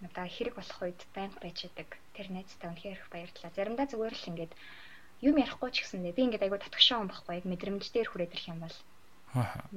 [0.05, 1.89] Одоо хэрэг болох үед байнга байж байдаг.
[2.15, 3.51] Тэр найзтай үнэхээр их баярлалаа.
[3.53, 4.53] Заримдаа зүгээр л ингээд
[5.27, 8.47] юм ярихгүй ч гэсэндээ би ингээд айгуу татгшаа хүн байхгүй яг мэдрэмж дээр хүрээд ирэх
[8.53, 8.77] юм бол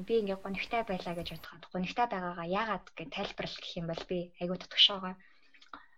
[0.09, 4.19] би ингээ гонигтай байлаа гэж бодоход гонигтай байгаагаа яагаад гэж тайлбарлах гэх юм бол би
[4.41, 5.15] айгуу татгшаагаа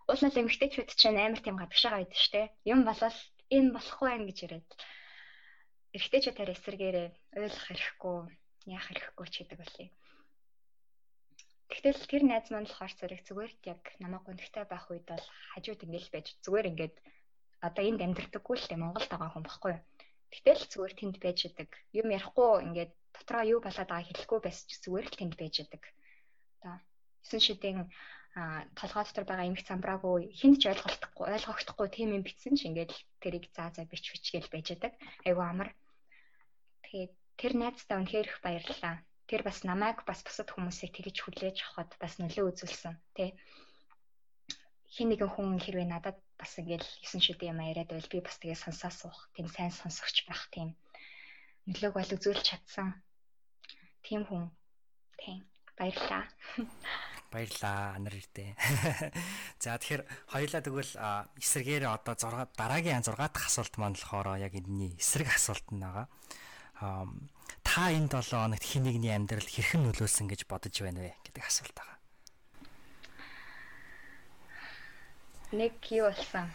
[0.09, 2.41] уулнаас эмгтээчүүд чинь амар тийм гадагшаага байдаг штэ.
[2.71, 3.17] Юм болол
[3.57, 4.69] энэ болохгүй байх гэж яриад.
[5.95, 7.07] Эрэгтэйчүүдээр эсэргээрээ
[7.39, 8.17] ойлгох хэрэггүй,
[8.75, 9.87] яах хэрэггүй ч гэдэг болъё.
[11.71, 15.25] Тэгтэл тэр найз маань болохоор зэрэг зүгээр яг намайг гонхтой байх үед бол
[15.55, 16.95] хажууд ингээл байж зүгээр ингээд
[17.67, 19.83] одоо энд амьдрдаггүй л дээ Монголд байгаа хүн баггүй юу.
[20.31, 21.69] Тэгтэл зүгээр тэнд байж идэг.
[21.99, 25.83] Юм ярихгүй ингээд дотроо юу болоод байгааг хэлэхгүй байсан ч зүгээр л тэнд байж идэг.
[26.59, 26.75] Одоо
[27.23, 27.87] 9 шидийн
[28.75, 32.91] толгой дотор байгаа эмх замбраагүй хүнд ч ойлголтгүй ойлгогдохгүй тийм юм битсэн ч ингээд
[33.23, 34.91] тэрийг заа заа бич бич гэж байж байгаа.
[35.27, 35.69] Айгу амар.
[36.95, 39.03] Тэгээд тэр найзтай үнэхээр их баярлалаа.
[39.27, 43.35] Тэр бас намайг бас бусад хүмүүсийг тэгж хүлээж авахд бас нөлөө үзүүлсэн тий.
[44.95, 48.55] Хин нэгэн хүн хэрвээ надад бас ингээд 9 шидийн юм яриад байвал би бас тэгээ
[48.55, 50.71] сонсоо суух, тийм сайн сонсогч байх тийм
[51.67, 52.95] нөлөөг бол үзүүлж чадсан.
[53.99, 54.47] Тийм хүн.
[55.19, 55.43] Тийм.
[55.75, 56.23] Баярлалаа.
[57.35, 58.55] Баярлаа анар ирдэ.
[59.59, 60.93] За тэгэхээр хоёлаа тэгвэл
[61.43, 66.07] эсрэгээр одоо 6 дараагийн 6 дахь асуулт маань болохоор яг энэний эсрэг асуулт нь байгаа.
[66.79, 71.75] Та энэ 7 хоногт хин нэгний амьдралд хэрхэн нөлөөлсөн гэж бодож байна вэ гэдэг асуулт
[71.75, 71.95] байгаа.
[75.55, 76.51] нэг юу болсон.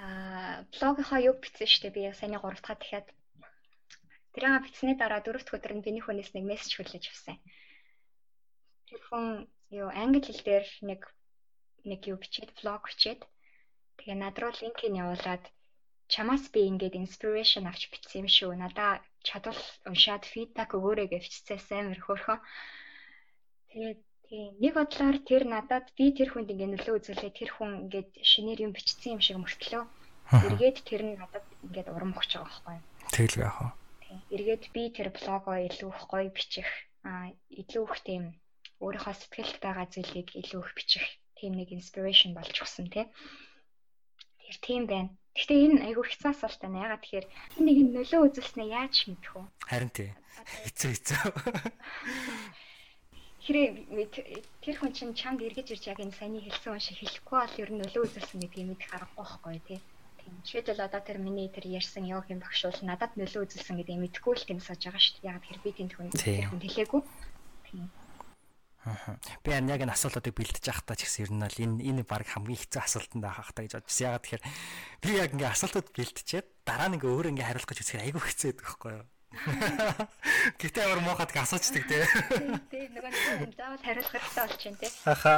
[0.00, 1.94] Аа, блогийнхаа юу бичсэн шүү дээ.
[1.94, 3.06] Би саяны 3 дахь дахиад
[4.34, 7.36] тэрийг бичсний дараа дөрөвт өдөр нь биний хүнээс нэг мессеж хүлээж авсан.
[8.88, 9.26] Тэр хүн
[9.70, 11.00] юу англи хэл дээр нэг
[11.84, 13.22] нэг юу бичээд блог бичээд
[14.00, 15.44] тэгээ над руу линкийг явуулаад
[16.12, 18.52] чамаас би ингээд инспирэшн авч бичсэн юм шүү.
[18.58, 22.40] Надаа чадвал уншаад фидбек өгөөрэй гэж бичсэн амар хөөрхөн.
[23.70, 28.10] Тэгээд тийм нэг бодлоор тэр надад би тэр хүнд ингээд нөлөө үзүүлээ тэр хүн ингээд
[28.30, 29.84] шинээр юм бичсэн юм шиг мөртлөө.
[30.46, 32.86] Эргээд тэр нь надад ингээд урам өгч байгаа байхгүй юу?
[33.14, 33.70] Тэгэл яах вэ?
[34.34, 36.68] Эргээд би тэр блогоо илүү их гоё бичих
[37.06, 38.22] аа илүү их тийм
[38.82, 41.06] өөрийнхөө сэтгэлд байгаа зүйлийг илүү их бичих
[41.38, 43.06] тийм нэг инспирэшн болж өгсөн тий.
[44.42, 45.10] Тэр тийм байна.
[45.34, 46.84] Гэхдээ энэ айгүй асуулт байна.
[46.84, 47.26] Ягаад тэгэхээр
[47.62, 49.42] нэг нөлөө үзүүлснээ яаж мэдэх вэ?
[49.70, 50.10] Харин тий.
[50.66, 51.22] Хэцүү хэцүү.
[53.40, 53.72] Хэрэг
[54.60, 57.70] тэр хүн чинь чамд эргэж ирж яг энэ саяны хэлсэн хүн шиг хэлэхгүй бол ер
[57.72, 59.80] нь нөлөө үзүүлсэн гэдгийг мэдэх аргагүй байхгүй тий.
[60.20, 60.34] Тийм.
[60.44, 64.44] Жишээлбэл одоо тэр миний тэр ярьсан йогийн багш бол надад нөлөө үзүүлсэн гэдгийг мэдэхгүй л
[64.44, 65.30] тийм сууж байгаа шүү дээ.
[65.32, 67.02] Яг тэр би тэнд хүн тэр хүн хэлээгүй.
[67.70, 67.88] Тийм.
[69.44, 72.56] Би яг энэ асуултуудыг бэлдэж явахдаа ч гэсэн ер нь л энэ энэ баг хамгийн
[72.56, 74.06] хэцүү асуултанд байхаа гэж бодчихсон.
[74.08, 74.44] Ягаад тэгэхээр
[75.04, 78.48] би яг ингээ асуултууд бэлтжээд дараа нь ингээ өөр ингээ хариулах гэж үзэхээр айгүй хэцүү
[78.48, 79.06] байдаг байхгүй юу?
[80.60, 82.02] Гэтэ ямар муухад асуучдаг тий.
[82.72, 83.12] Тий нөгөө
[83.46, 84.90] нэг заавал хариулах хэрэгтэй болж байна тий.
[85.06, 85.34] Аха.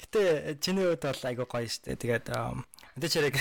[0.00, 0.22] Гэтэ
[0.62, 2.00] чиний хувьд бол айгүй гоё штэ.
[2.00, 2.26] Тэгээд
[2.94, 3.34] Энд ч яг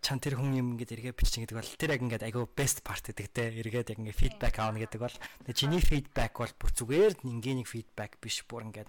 [0.00, 3.04] чам тэр хүн юм ингээд эргээ бичиж гэдэг бол тэр яг ингээд айгүй best part
[3.04, 5.16] гэдэг те эргээд яг ингээд feedback аавна гэдэг бол
[5.52, 8.88] чиний feedback бол бүр зүгээр ингээник feedback биш бүр ингээд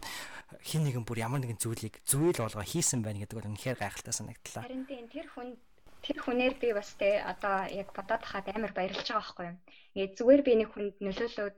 [0.64, 4.64] хин нэгэн бүр ямар нэгэн зүйлийг зүйл болгоо хийсэн байна гэдэг бол үнэхээр гайхалтай санагдлаа.
[4.64, 5.60] Харин тийм тэр хүн
[6.00, 9.60] тэр хүнээр би бас те одоо яг бодоод хаад амар баярлж байгаа байхгүй юу.
[9.92, 11.56] Ингээд зүгээр би нэг хүнд нөлөөлөөд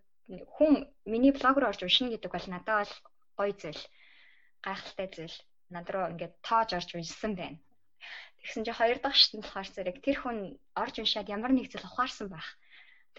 [0.58, 0.74] хүн
[1.06, 2.90] миний блог руу орж уншина гэдэг бол надад
[3.38, 3.84] бол гоё зүйл
[4.66, 5.38] гайхалтай зүйл
[5.70, 7.62] над руу ингээд тоож орж уншсан байна.
[8.48, 12.32] Тэгсэн чи хоёр дахь шатнд болохоор зэрэг тэр хүн орж уншаад ямар нэг зүйл ухаарсан
[12.32, 12.56] байх.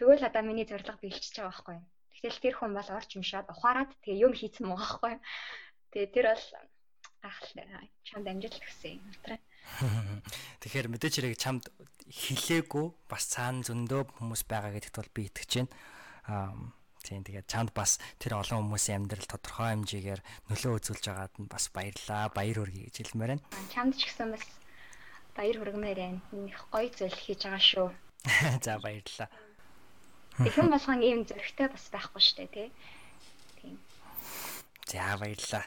[0.00, 1.84] Тэгвэл одоо миний зорилго биелчихэж байгаа байхгүй юу?
[2.16, 5.22] Тэгтэл тэр хүн бол орж уншаад ухаарад тэгээ юм хийцэн мөн байхгүй юу?
[5.92, 6.46] Тэгээ тэр бол
[7.20, 7.66] гахалтай
[8.08, 9.04] чамд амжилт өгсөн юм.
[10.64, 11.64] Тэгэхээр мэдээч хэрэг чамд
[12.08, 15.72] хилээгүй бас цаана зөндөө хүмүүс байгаа гэдэгт бол би итгэж байна.
[16.24, 16.56] Аа
[17.04, 21.68] тийм тэгээд чамд бас тэр олон хүмүүсийн амьдрал тодорхой хэмжээгээр нөлөө үзүүлж байгаад нь бас
[21.68, 22.32] баярлаа.
[22.32, 23.44] Баяр хүргэе гэж хэлмээр байна.
[23.68, 24.44] Чамд ч гэсэн бас
[25.38, 26.20] баяр хүргэмээр байна.
[26.50, 27.88] Их гоё зүйл хийж байгаа шүү.
[28.66, 29.30] За баярлалаа.
[30.42, 32.68] Тэгхэн болгон ийм зөрөгтэй бас байхгүй шүү дээ, тий.
[33.62, 33.78] Тийм.
[34.90, 35.64] За баярлалаа.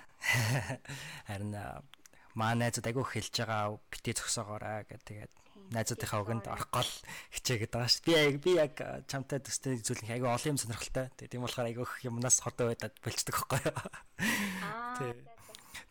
[1.31, 1.55] Харин
[2.35, 5.31] маа найзууд айгүй хэлж байгаа битээ зөксөгоорой гэх тэгээд
[5.71, 6.91] найзуудынхаа өгөнд орох гол
[7.35, 8.05] хичээгээд байгаа шүү.
[8.07, 8.75] Би яг би яг
[9.07, 11.07] чамтай төстэй зүйлэх айгүй олон юм сонирхолтой.
[11.15, 13.75] Тэгээд тийм болохоор айгүй юмнаас хордоо байдаг болцдог байхгүй юу.
[14.67, 15.30] Аа.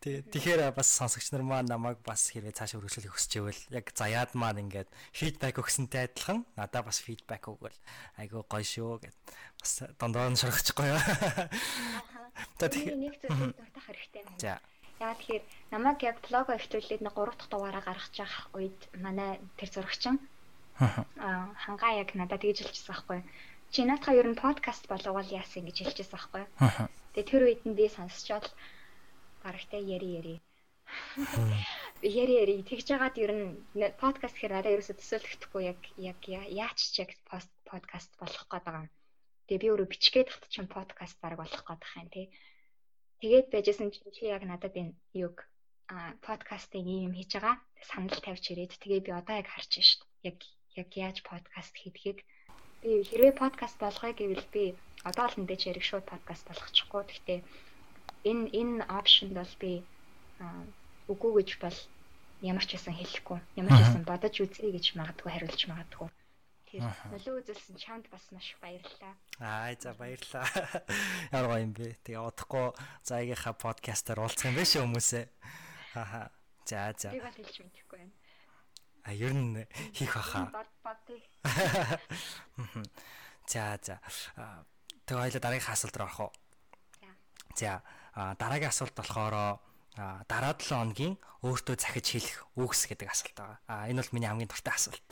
[0.00, 0.22] Тий.
[0.24, 4.64] Тэгэхээр бас сонсогч нар маань намайг бас хэрвээ цаашаа өргөжлөх хүсч ивэл яг заяад маань
[4.64, 7.76] ингээд фидбек өгсөнтэй адилхан надаа бас фидбек өгвөл
[8.20, 9.16] айгүй гоё шүү гэд
[9.60, 11.00] бас дондоо нь шорохчихгүй юу.
[12.60, 14.40] За тэгэхээр нэг зүйл дуртах хэрэгтэй байна.
[14.40, 14.54] За.
[15.00, 19.70] Яа тэгэхээр намайг яг блого ихтүүлээд нэг 3 дахь дугаараа гаргаж явах үед манай тэр
[19.72, 20.16] зурагчин
[20.80, 23.20] аа хангаа яг надад тэгж хэлчихсэн байхгүй.
[23.72, 26.44] Чи наатаа ер нь подкаст болов уу яасан гэж хэлчихсэн байхгүй.
[27.16, 28.48] Тэгээ тэр үед нь би сонсчоод
[29.44, 30.36] гарагтай яри яри.
[32.02, 33.46] Яри яри тэгж жагаад ер нь
[34.02, 35.80] подкаст гэхээр арай ерөөсө төсөөлөгдөхгүй яг
[36.10, 36.20] яг
[36.64, 37.10] яач ч яг
[37.70, 38.90] подкаст болох гээд байгаа юм.
[39.46, 42.26] Тэгээ би өөрөө бичгээд татчихсан подкаст баг болох гээд байгаа юм тий.
[43.20, 45.36] Тэгээд байжсэн чинь чи яг надад энэ юг
[45.92, 47.56] а подкастыг ийм хийж байгаа
[47.90, 50.28] санал тавьж ирээд тэгээ би одоо яг харж байна шүү дээ.
[50.30, 50.38] Яг
[50.80, 52.18] яг яаж подкаст хийдгийг
[52.82, 54.64] би хэрвээ подкаст болгоё гэвэл би
[55.04, 57.02] одоо л энэ дээр шууд подкаст болгочихгүй.
[57.06, 57.38] Гэхдээ
[58.24, 59.82] энэ энэ опшнд бол би
[61.08, 61.78] үгүй гэж бол
[62.40, 63.38] ямар ч байсан хэлэхгүй.
[63.60, 66.08] Ямар ч байсан бодож үзье гэж магадгүй хариулж магадгүй.
[66.70, 69.14] Тэр нөлөө үзүүлсэн чамд бас маш их баярлалаа.
[69.42, 70.46] Аа за баярлалаа.
[71.34, 71.98] Ямар гоё юм бэ.
[72.06, 72.70] Тэгээ удахгүй
[73.02, 75.26] заагийнхаа подкастаар уулзах юм биш хүмүүсээ.
[75.98, 76.30] Хаа.
[76.62, 77.10] За за.
[77.10, 78.14] Би бол хэлж мэдэхгүй байна.
[79.02, 79.66] А ер нь
[79.98, 80.46] хийх баха.
[83.50, 83.98] За за.
[85.10, 86.30] Тэгээ хоёлаа дараагийн асуулт руу орох уу?
[87.58, 87.82] За
[88.14, 89.60] дараагийн асуулт болохоор
[90.28, 93.58] дараа 7 хоногийн өөртөө захиж хэлэх үгс гэдэг асуулт байгаа.
[93.68, 95.08] А энэ бол миний хамгийн дуртай асуулт.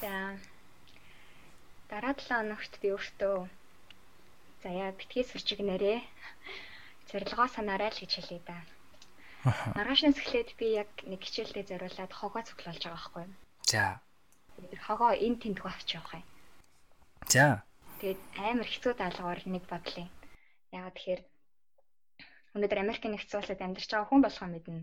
[0.00, 0.36] За
[1.88, 3.36] дараа 7 хоногт би өөртөө
[4.62, 6.00] за яа битгий сурчигнэрээ
[7.12, 8.58] зорилгоо санаарай л гэж хэлээ да.
[9.76, 13.34] Маргаашнаас эхлээд би яг нэг хичээлдээ зориулаад хогоо цуглуулж байгаа байхгүй юу?
[13.68, 14.00] За.
[14.88, 16.24] Хогоо энэ тентгүү авч явах юм.
[17.28, 17.60] За.
[18.00, 20.08] Тэгээд амар хэцүү даалгавар нэг бодлоо.
[20.74, 21.22] Ягаад тэгэхээр
[22.54, 24.82] өнөөдөр Америк нэгдсэн улсад амьдарч байгаа хүн болгоо мэднэ.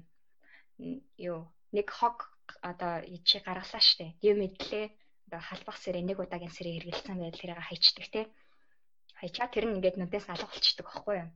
[1.30, 1.39] Юу
[1.76, 2.18] нэг хог
[2.64, 4.16] одоо чи гаргалаа штэ.
[4.28, 4.86] Юу мэдлээ.
[5.28, 8.22] Одоо халбах сэрээ нэг удаагийн сэрээ хэргэлцсэн байл тэрийг хайчдаг те.
[9.20, 11.30] Хайчаа тэр нь ингээд нүдээс алга болчдөг байхгүй юу?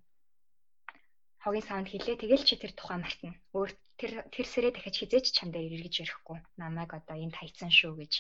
[1.46, 3.38] Хогийн саунд хэлээ тэгэл чи тэр тухай мартна.
[3.54, 3.70] Өөр
[4.02, 6.42] тэр тэр сэрээ дахиж хизээч чам дээр эргэж ирэхгүй.
[6.58, 8.14] Намайг одоо энд хайцсан шүү гэж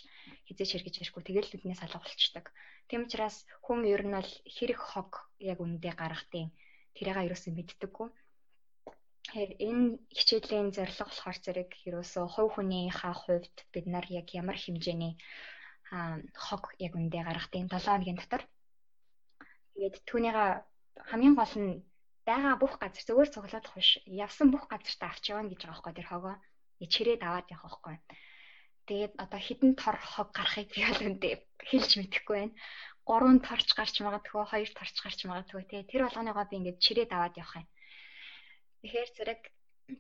[0.45, 2.45] хизээч эргэж ирэхгүй тэгэл нүднээс алга болчдөг.
[2.86, 5.11] Тэм учраас хүн ер нь бол хэрэг хог
[5.41, 6.53] яг үндэ гаргахтын
[6.93, 8.07] тэрийг ерөөсөө мэддэггүй.
[9.26, 15.17] Тэгэхээр энэ хичээлийн зорилго болохоор зэрэг ерөөсөө хувь хүнийхээ хувьд бид нар яг ямар хэмжээний
[16.45, 18.43] хог яг үндэ гаргахтын 7 хоногийн дотор
[19.73, 20.45] тэгээд түүнийга
[21.09, 21.73] хамгийн гол нь
[22.28, 24.01] байгаа бүх газар зөвөр цуглаадах биш.
[24.26, 26.36] Явсан бүх газартаа авч явна гэж байгаа байхгүй тэр хогоо.
[26.93, 27.97] Чирээд аваад явах байхгүй.
[28.89, 31.30] Тэгээд одоо хідэн тор хог гарахыг би бол үндэ
[31.69, 32.57] хэлж мэдэхгүй байна.
[33.07, 35.63] Гурван торч гарч магадгүй хоёр торч гарч магадгүй.
[35.69, 37.67] Тий тэр болгоныгоо би ингээд чирээд аваад явах юм.
[38.82, 39.41] Тэгэхээр зэрэг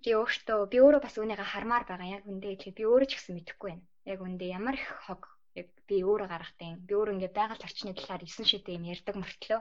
[0.03, 2.09] би өөртөө би өөрөө бас үүнийгээ хармаар байгаа.
[2.17, 3.85] Яг үндэ тэгэхээр би өөрөө ч гэсэн мэдэхгүй байна.
[4.05, 5.21] Яг үндэ ямар их хог
[5.57, 9.59] яг би өөрөө гаргахтай би өөрөө ингээд байгаль орчны талаар 9 шидэ юм ярьдаг мөртлөө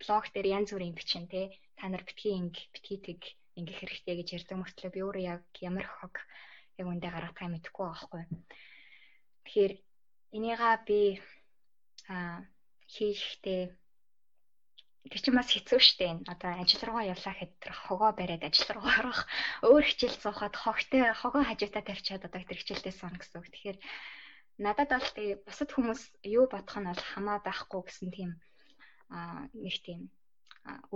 [0.00, 1.46] блог дээр янз бүрийн бичин тий
[1.78, 3.20] та нар битгий инг битгий тэг
[3.58, 6.14] ингэх хэрэгтэй гэж ярьдаг мөртлөө би өөрөө яг ямар хог
[6.78, 8.22] яг үндэ гаргахаа мэдэхгүй байхгүй.
[9.44, 9.72] Тэгэхээр
[10.36, 11.00] энийгаа би
[12.10, 12.42] а
[12.90, 13.62] хийхдээ
[15.10, 16.24] тэр чинь бас хэцүү шттэ.
[16.32, 19.20] Одоо ажил руугаа явлаа гэхэд тэр хогоо бариад ажил руу орох,
[19.68, 23.48] өөр хичээл суухад хогтой хогоо хажуудаа тавьчаад одоо тэр хичээлдээ суuna гэсэн үг.
[23.52, 23.78] Тэгэхээр
[24.64, 28.30] надад бол тэгээ бусад хүмүүс юу бодох нь бол хамаа байхгүй гэсэн тийм
[29.10, 30.00] нэг тийм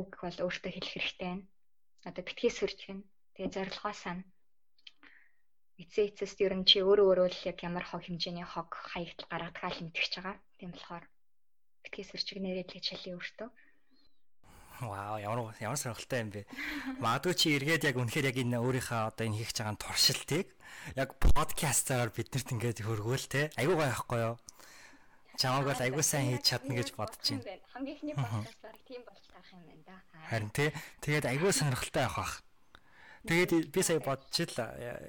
[0.01, 1.45] үг бол өөртөө хэлэх хэрэгтэй байна.
[2.09, 3.01] Одоо битгий сүрж гин.
[3.35, 4.19] Тэгээ зорилгоо сан.
[5.79, 9.71] Эцээ эцэст ер нь чи өөрөө өөрөө л яг ямар хог хэмжээний хог хаягдл гаргадгаа
[9.71, 10.37] л мэдчихэж байгаа.
[10.59, 11.05] Тийм болохоор
[11.85, 13.49] битгий сүрчиг нэрээ л хичээлээ өөртөө.
[14.79, 16.47] Вау, ямар ямар сонирхолтой юм бэ.
[17.03, 20.47] Магадгүй чи эргээд яг үнэхээр яг энэ өөрийнхөө одоо энэ хийх байгаа туршилтыг
[20.95, 23.51] яг подкастаар биднэрт ингээд хөргөөл те.
[23.59, 24.35] Айгуу гоё байхгүй юу?
[25.39, 27.62] Чамаг бол айгуу сайн хийж чадна гэж бодож байна.
[27.70, 29.97] Хамгийн ихний подкаст баг тийм болж таах юм байна да.
[30.26, 30.74] Харин тий.
[30.99, 32.34] Тэгээд айгуу сонирхолтой явах бах.
[33.30, 34.18] Тэгээд би сая л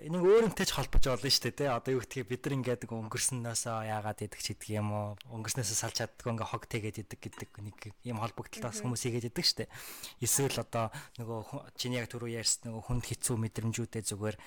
[0.05, 1.69] энийг өөрөнтэй ч холбож болно шүү дээ тий.
[1.73, 5.17] Одоо юу гэдгийг бид нар ингээд өнгөрснөөсөө яагаад идэх ч идэх юм уу?
[5.33, 9.57] Өнгөрснөөсөө салж чаддгүй ингээ хог тэгээд идэх гэдэг нэг юм холбогдлолтоос хүмүүс игээд идэх шүү
[9.65, 9.73] дээ.
[10.21, 14.37] Эсвэл одоо нөгөө чиний яг түрүү ярьсан нөгөө хүнд хэцүү мэдрэмжүүдээ зүгээр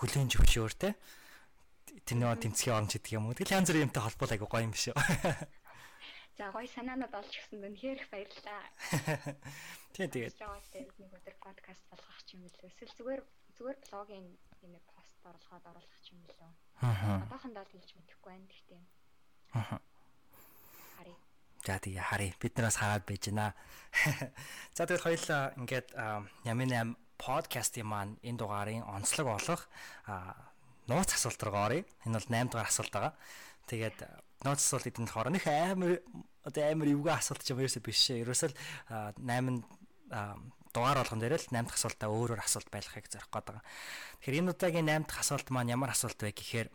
[0.00, 0.92] хүлээн зөвшөөр тий
[2.06, 3.36] тэрний тэмцхийн оромж гэдэг юм уу.
[3.36, 4.94] Тэгэл янз бүрийн юмтай холбоол айгу гоё юм шүү.
[6.40, 8.64] За гоё санаанууд олж өгсөн үнэхээр их баярлалаа.
[9.94, 12.64] Тий тэгээд нэг өдөр подкаст болгох юм билүү.
[12.64, 13.22] Эсвэл зүгээр
[13.60, 14.26] зүгээр блогийн
[14.64, 16.50] нэг пост оруулахад оруулах юм билүү.
[16.80, 17.28] Аа.
[17.28, 18.82] Одоохондоо хэлж мэдэхгүй байна гэхдээ.
[19.52, 19.78] Аа.
[20.96, 21.14] Хари.
[21.66, 22.32] За тэгээ харъя.
[22.40, 23.52] Бид нараас хараад байж гинэ.
[24.76, 25.88] За тэгэл хоёулаа ингээд
[26.48, 29.68] Ямин 8 подкастын маань энэ дугаарын онцлог болох
[30.90, 31.86] нууц асуулт руу оръё.
[32.04, 33.14] Энэ бол 8 дахь асуулт байгаа.
[33.70, 33.98] Тэгээд
[34.42, 36.02] нууц асуулт эдэнд болохоор нөх амар
[36.42, 38.26] одоо амар эвгүй асуулт ч юм ерөөсөө биш шээ.
[38.26, 38.56] Ерөөсөө л
[39.22, 39.62] 8
[40.74, 43.64] дугаар болгон дээр л 8 дахь асуултаа өөрөөр асуулт байлгахыг зорих гээд байгаа.
[44.22, 46.68] Тэгэхээр энэ удаагийн 8 дахь асуулт маань ямар асуулт вэ гэхээр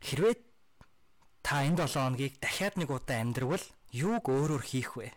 [0.00, 0.34] хэрвээ
[1.42, 5.10] та энэ 7 хоногийг дахиад нэг удаа амьдрвал юуг өөрөөр хийх вэ?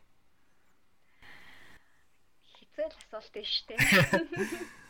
[2.58, 3.78] Хэцүү асуулт биш үү?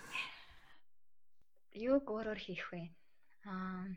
[1.90, 2.88] Юуг өөрөөр хийх вэ?
[3.46, 3.92] Аа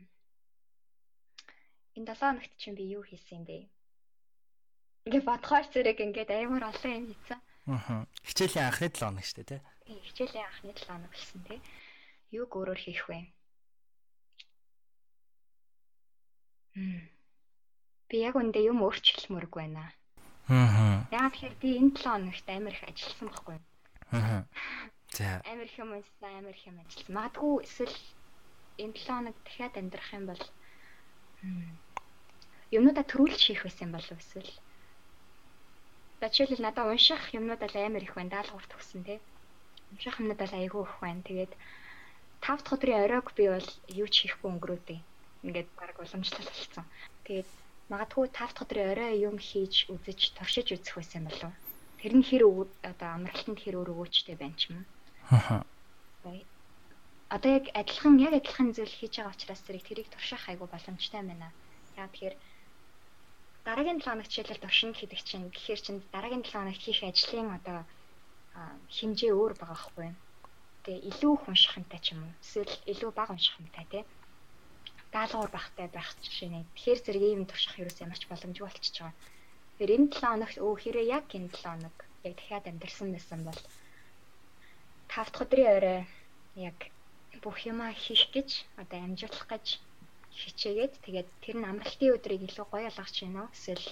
[1.97, 3.57] энэ 7 хоногт чинь би юу хийсэн юм бэ?
[5.09, 7.39] Ингээ бодхоор зэрэг ингээд аймар олон юм хийсэн.
[7.73, 8.05] Аа.
[8.21, 9.97] Хичээлийн анхны 7 хоног шүү дээ, тий.
[10.05, 11.59] Хичээлийн анхны 7 хоног гэсэн тий.
[12.37, 13.19] Юуг өөрөөр хийх вэ?
[16.77, 17.01] Хм.
[18.07, 19.89] Би яг үндэ юм өөрчлөлмөргүй байна.
[20.53, 21.09] Аа.
[21.09, 23.57] Яг тэгэхээр би энэ 7 хоногт амар их ажилласан байхгүй.
[24.13, 24.45] Аа.
[25.17, 25.41] За.
[25.49, 27.15] Амар их юм ажилласан, амар их юм ажилласан.
[27.17, 27.97] Магадгүй эсвэл
[28.83, 30.43] энэ 7 хоног дахиад амьдрах юм бол
[32.77, 34.51] юмнуудаа төрүүлж хийх байсан болов эсвэл
[36.19, 38.33] За жишээлбэл надад унших юмнууд л амар их байна.
[38.41, 39.19] Даалгавар төгсөн тий.
[39.93, 41.21] Унших юмнууд л айгүй их байна.
[41.21, 41.53] Тэгээд
[42.41, 43.69] 5 дахь өдрийн оройг би бол
[44.01, 44.99] юу ч хийхгүй өнгөрөөдөө.
[45.45, 46.85] Ингээд баг уламжлал болсон.
[47.29, 47.49] Тэгээд
[47.93, 51.53] магадгүй 5 дахь өдрийн орой юм хийж үзэж туршиж үзэх байсан болов.
[52.01, 52.43] Тэр нь хэр
[52.81, 54.89] одоо амралтанд хэр өөр өгөөчтэй байна ч юм.
[55.29, 55.61] Аа
[57.35, 61.51] одоо яг адилхан яг адилхан зүйл хийж байгаа учраас зэрэг тэрийг турших айгу боломжтой байна.
[61.99, 62.35] Яг тэгэхээр
[63.67, 67.79] дараагийн 7 хоногт жишээлбэл туршин гэдэг чинь гэхээр чинь дараагийн 7 хоногт хийх ажлын одоо
[68.95, 70.09] хэмжээ өөр байгаа хгүй.
[70.83, 72.33] Тэгээ илүү их унших юмтай ч юм уу.
[72.39, 74.03] Эсвэл илүү бага унших юмтай тий.
[75.11, 76.63] Даалгавар багтай байх жишээ нэ.
[76.75, 79.15] Тэгэхээр зэрэг ийм турших ерөөс ямарч боломжгүй болчихж байгаа.
[79.75, 83.59] Тэгэхээр энэ 7 хоногт өө хэрэг яг энэ 7 хоног яг дахиад амьдэрсэн байсан бол
[83.59, 83.87] 5
[85.11, 85.99] 5 дахь өдрийн орой
[86.55, 86.77] яг
[87.47, 89.79] бүх юма хийх гэж одоо амжуулах гэж
[90.35, 93.85] хичээгээд тэгээд тэр нь амралтын өдрийг илүү гоё болгож байна уу эсвэл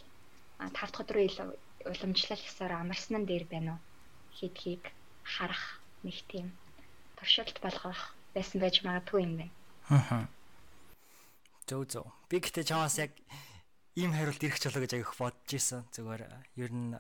[0.60, 1.47] 5 дахь өдрөө илүү
[1.88, 3.82] уламжлал ёсоор амарсан нь дээр байна уу
[4.36, 4.84] хийдгийг
[5.24, 6.51] харах нэг тийм
[7.16, 8.01] туршилт болгох
[8.36, 9.53] байсан байж магадгүй юм байна.
[9.88, 10.28] Аа.
[11.64, 12.06] Зөө зөө.
[12.28, 13.16] Би гэтээ чамаас яг
[13.95, 15.88] ийм хариулт ирэх ч болоо гэж аявих бодож исэн.
[15.95, 16.28] Зүгээр
[16.60, 16.91] ер нь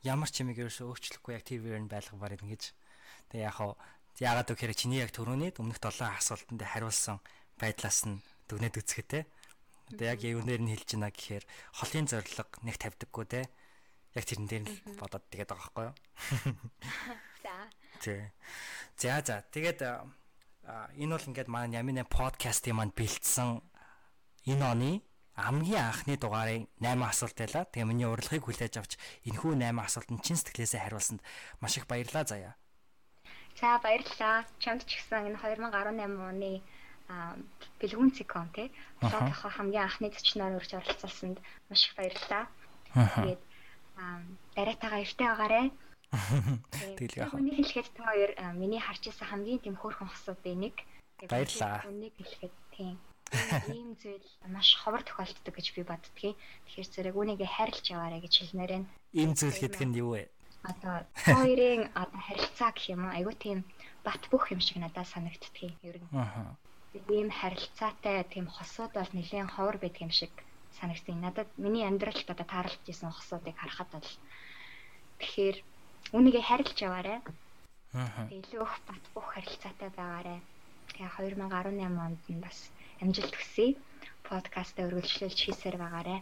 [0.00, 2.72] ямар ч юм ерөөсөө өөрчлөхгүй яг тэр вэр нь байлгамаар юм гэж.
[3.28, 3.76] Тэгээ яг хаа
[4.20, 7.18] яагаад гэхээр чиний яг төрөний өмнөх 7 асуултанд хариулсан
[7.56, 9.20] байдлаас нь дүгнээд үзэхэ те.
[9.96, 11.44] Тэгээ яг юунээр нь хэлж байна гэхээр
[11.74, 13.42] холын зориг нэг тавьдаггүй те.
[14.14, 15.96] Яг тэрэн дээр нь бодоод тэгээд байгаа байхгүй юу?
[17.44, 17.56] За.
[18.04, 18.20] Тий.
[19.00, 19.40] За за.
[19.48, 23.64] Тэгээд энэ бол ингээд маань Ямины подкастын маань бэлдсэн
[24.44, 24.90] энэ оны
[25.40, 27.64] хамгийн анхны дугаарын 8 асуулт байлаа.
[27.64, 31.20] Тэгээ миний урилгыг хүлээж авч энэхүү 8 асуултанд чин сэтгэлээсээ хариулсанд
[31.64, 32.54] маш их баярлалаа заяа.
[33.60, 34.48] За баярлалаа.
[34.58, 36.64] Чамд ч гэсэн энэ 2018 оны
[37.80, 38.72] бэлгүүн цикон тий
[39.04, 41.38] блогийнхоо хамгийн анхны зочноор урьж оролцуулсанд
[41.68, 42.44] маш их баярлалаа.
[42.96, 43.42] Тэгээд
[44.56, 45.62] дараатаага эртээ байгаарэ.
[46.96, 47.44] Тэгэл яах вэ?
[47.44, 50.74] Миний хэлэхэд та хоёр миний харж исэн хамгийн тийм хөөрхөн асуудыг нэг
[51.28, 51.84] баярлаа.
[51.84, 52.96] Үнийг хэлэхэд тийм
[53.68, 56.36] ийм зүйл маш ховор тохиолддог гэж би боддгийн.
[56.66, 58.88] Тэгэхээр зэрэг үүнийгээ хайрлаж яваарэ гэж хэлмээр байна.
[59.14, 60.26] Ийм зүйл гэдэг нь юу вэ?
[60.62, 63.08] Одоо хоёрын одоо харилцаа гэх юм?
[63.08, 63.64] Айгу тийм
[64.04, 66.08] бат бөх юм шиг надад санагддгийг ер нь.
[66.12, 66.56] Аа.
[67.08, 70.32] Тийм харилцаатай тийм хосууд бол нэлийн ховор байдаг юм шиг
[70.78, 71.20] санагдсан.
[71.20, 74.10] Надад миний амьдралд одоо таарлаж исэн хосуудыг харахад бол
[75.20, 75.56] тэгэхээр
[76.16, 77.16] үүнийгээ хайрлаж яваарэ.
[77.94, 78.26] Аа.
[78.38, 80.36] илүү их бат бөх харилцаатай байгаарэ.
[80.92, 82.58] Тэгээ 2018 онд нь бас
[83.02, 83.80] амжилт хүсье.
[84.28, 86.16] Подкастаа үргэлжлүүлж хийсээр байгаарэ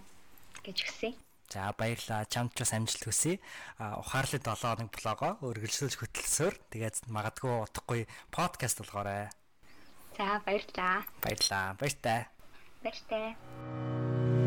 [0.65, 1.11] гэж хүсье.
[1.49, 2.29] За баярлалаа.
[2.29, 3.41] Чамд ч бас амжилт хүсье.
[3.81, 9.33] Ухаарлын 7 хоног блогоо үргэлжлүүлж хөтлсөөр тэгээд магадгүй утгагүй подкаст болгоорой.
[10.17, 11.09] За баярлалаа.
[11.25, 11.73] Баярлалаа.
[11.81, 12.29] Баяртай.
[12.85, 14.38] Баяртай.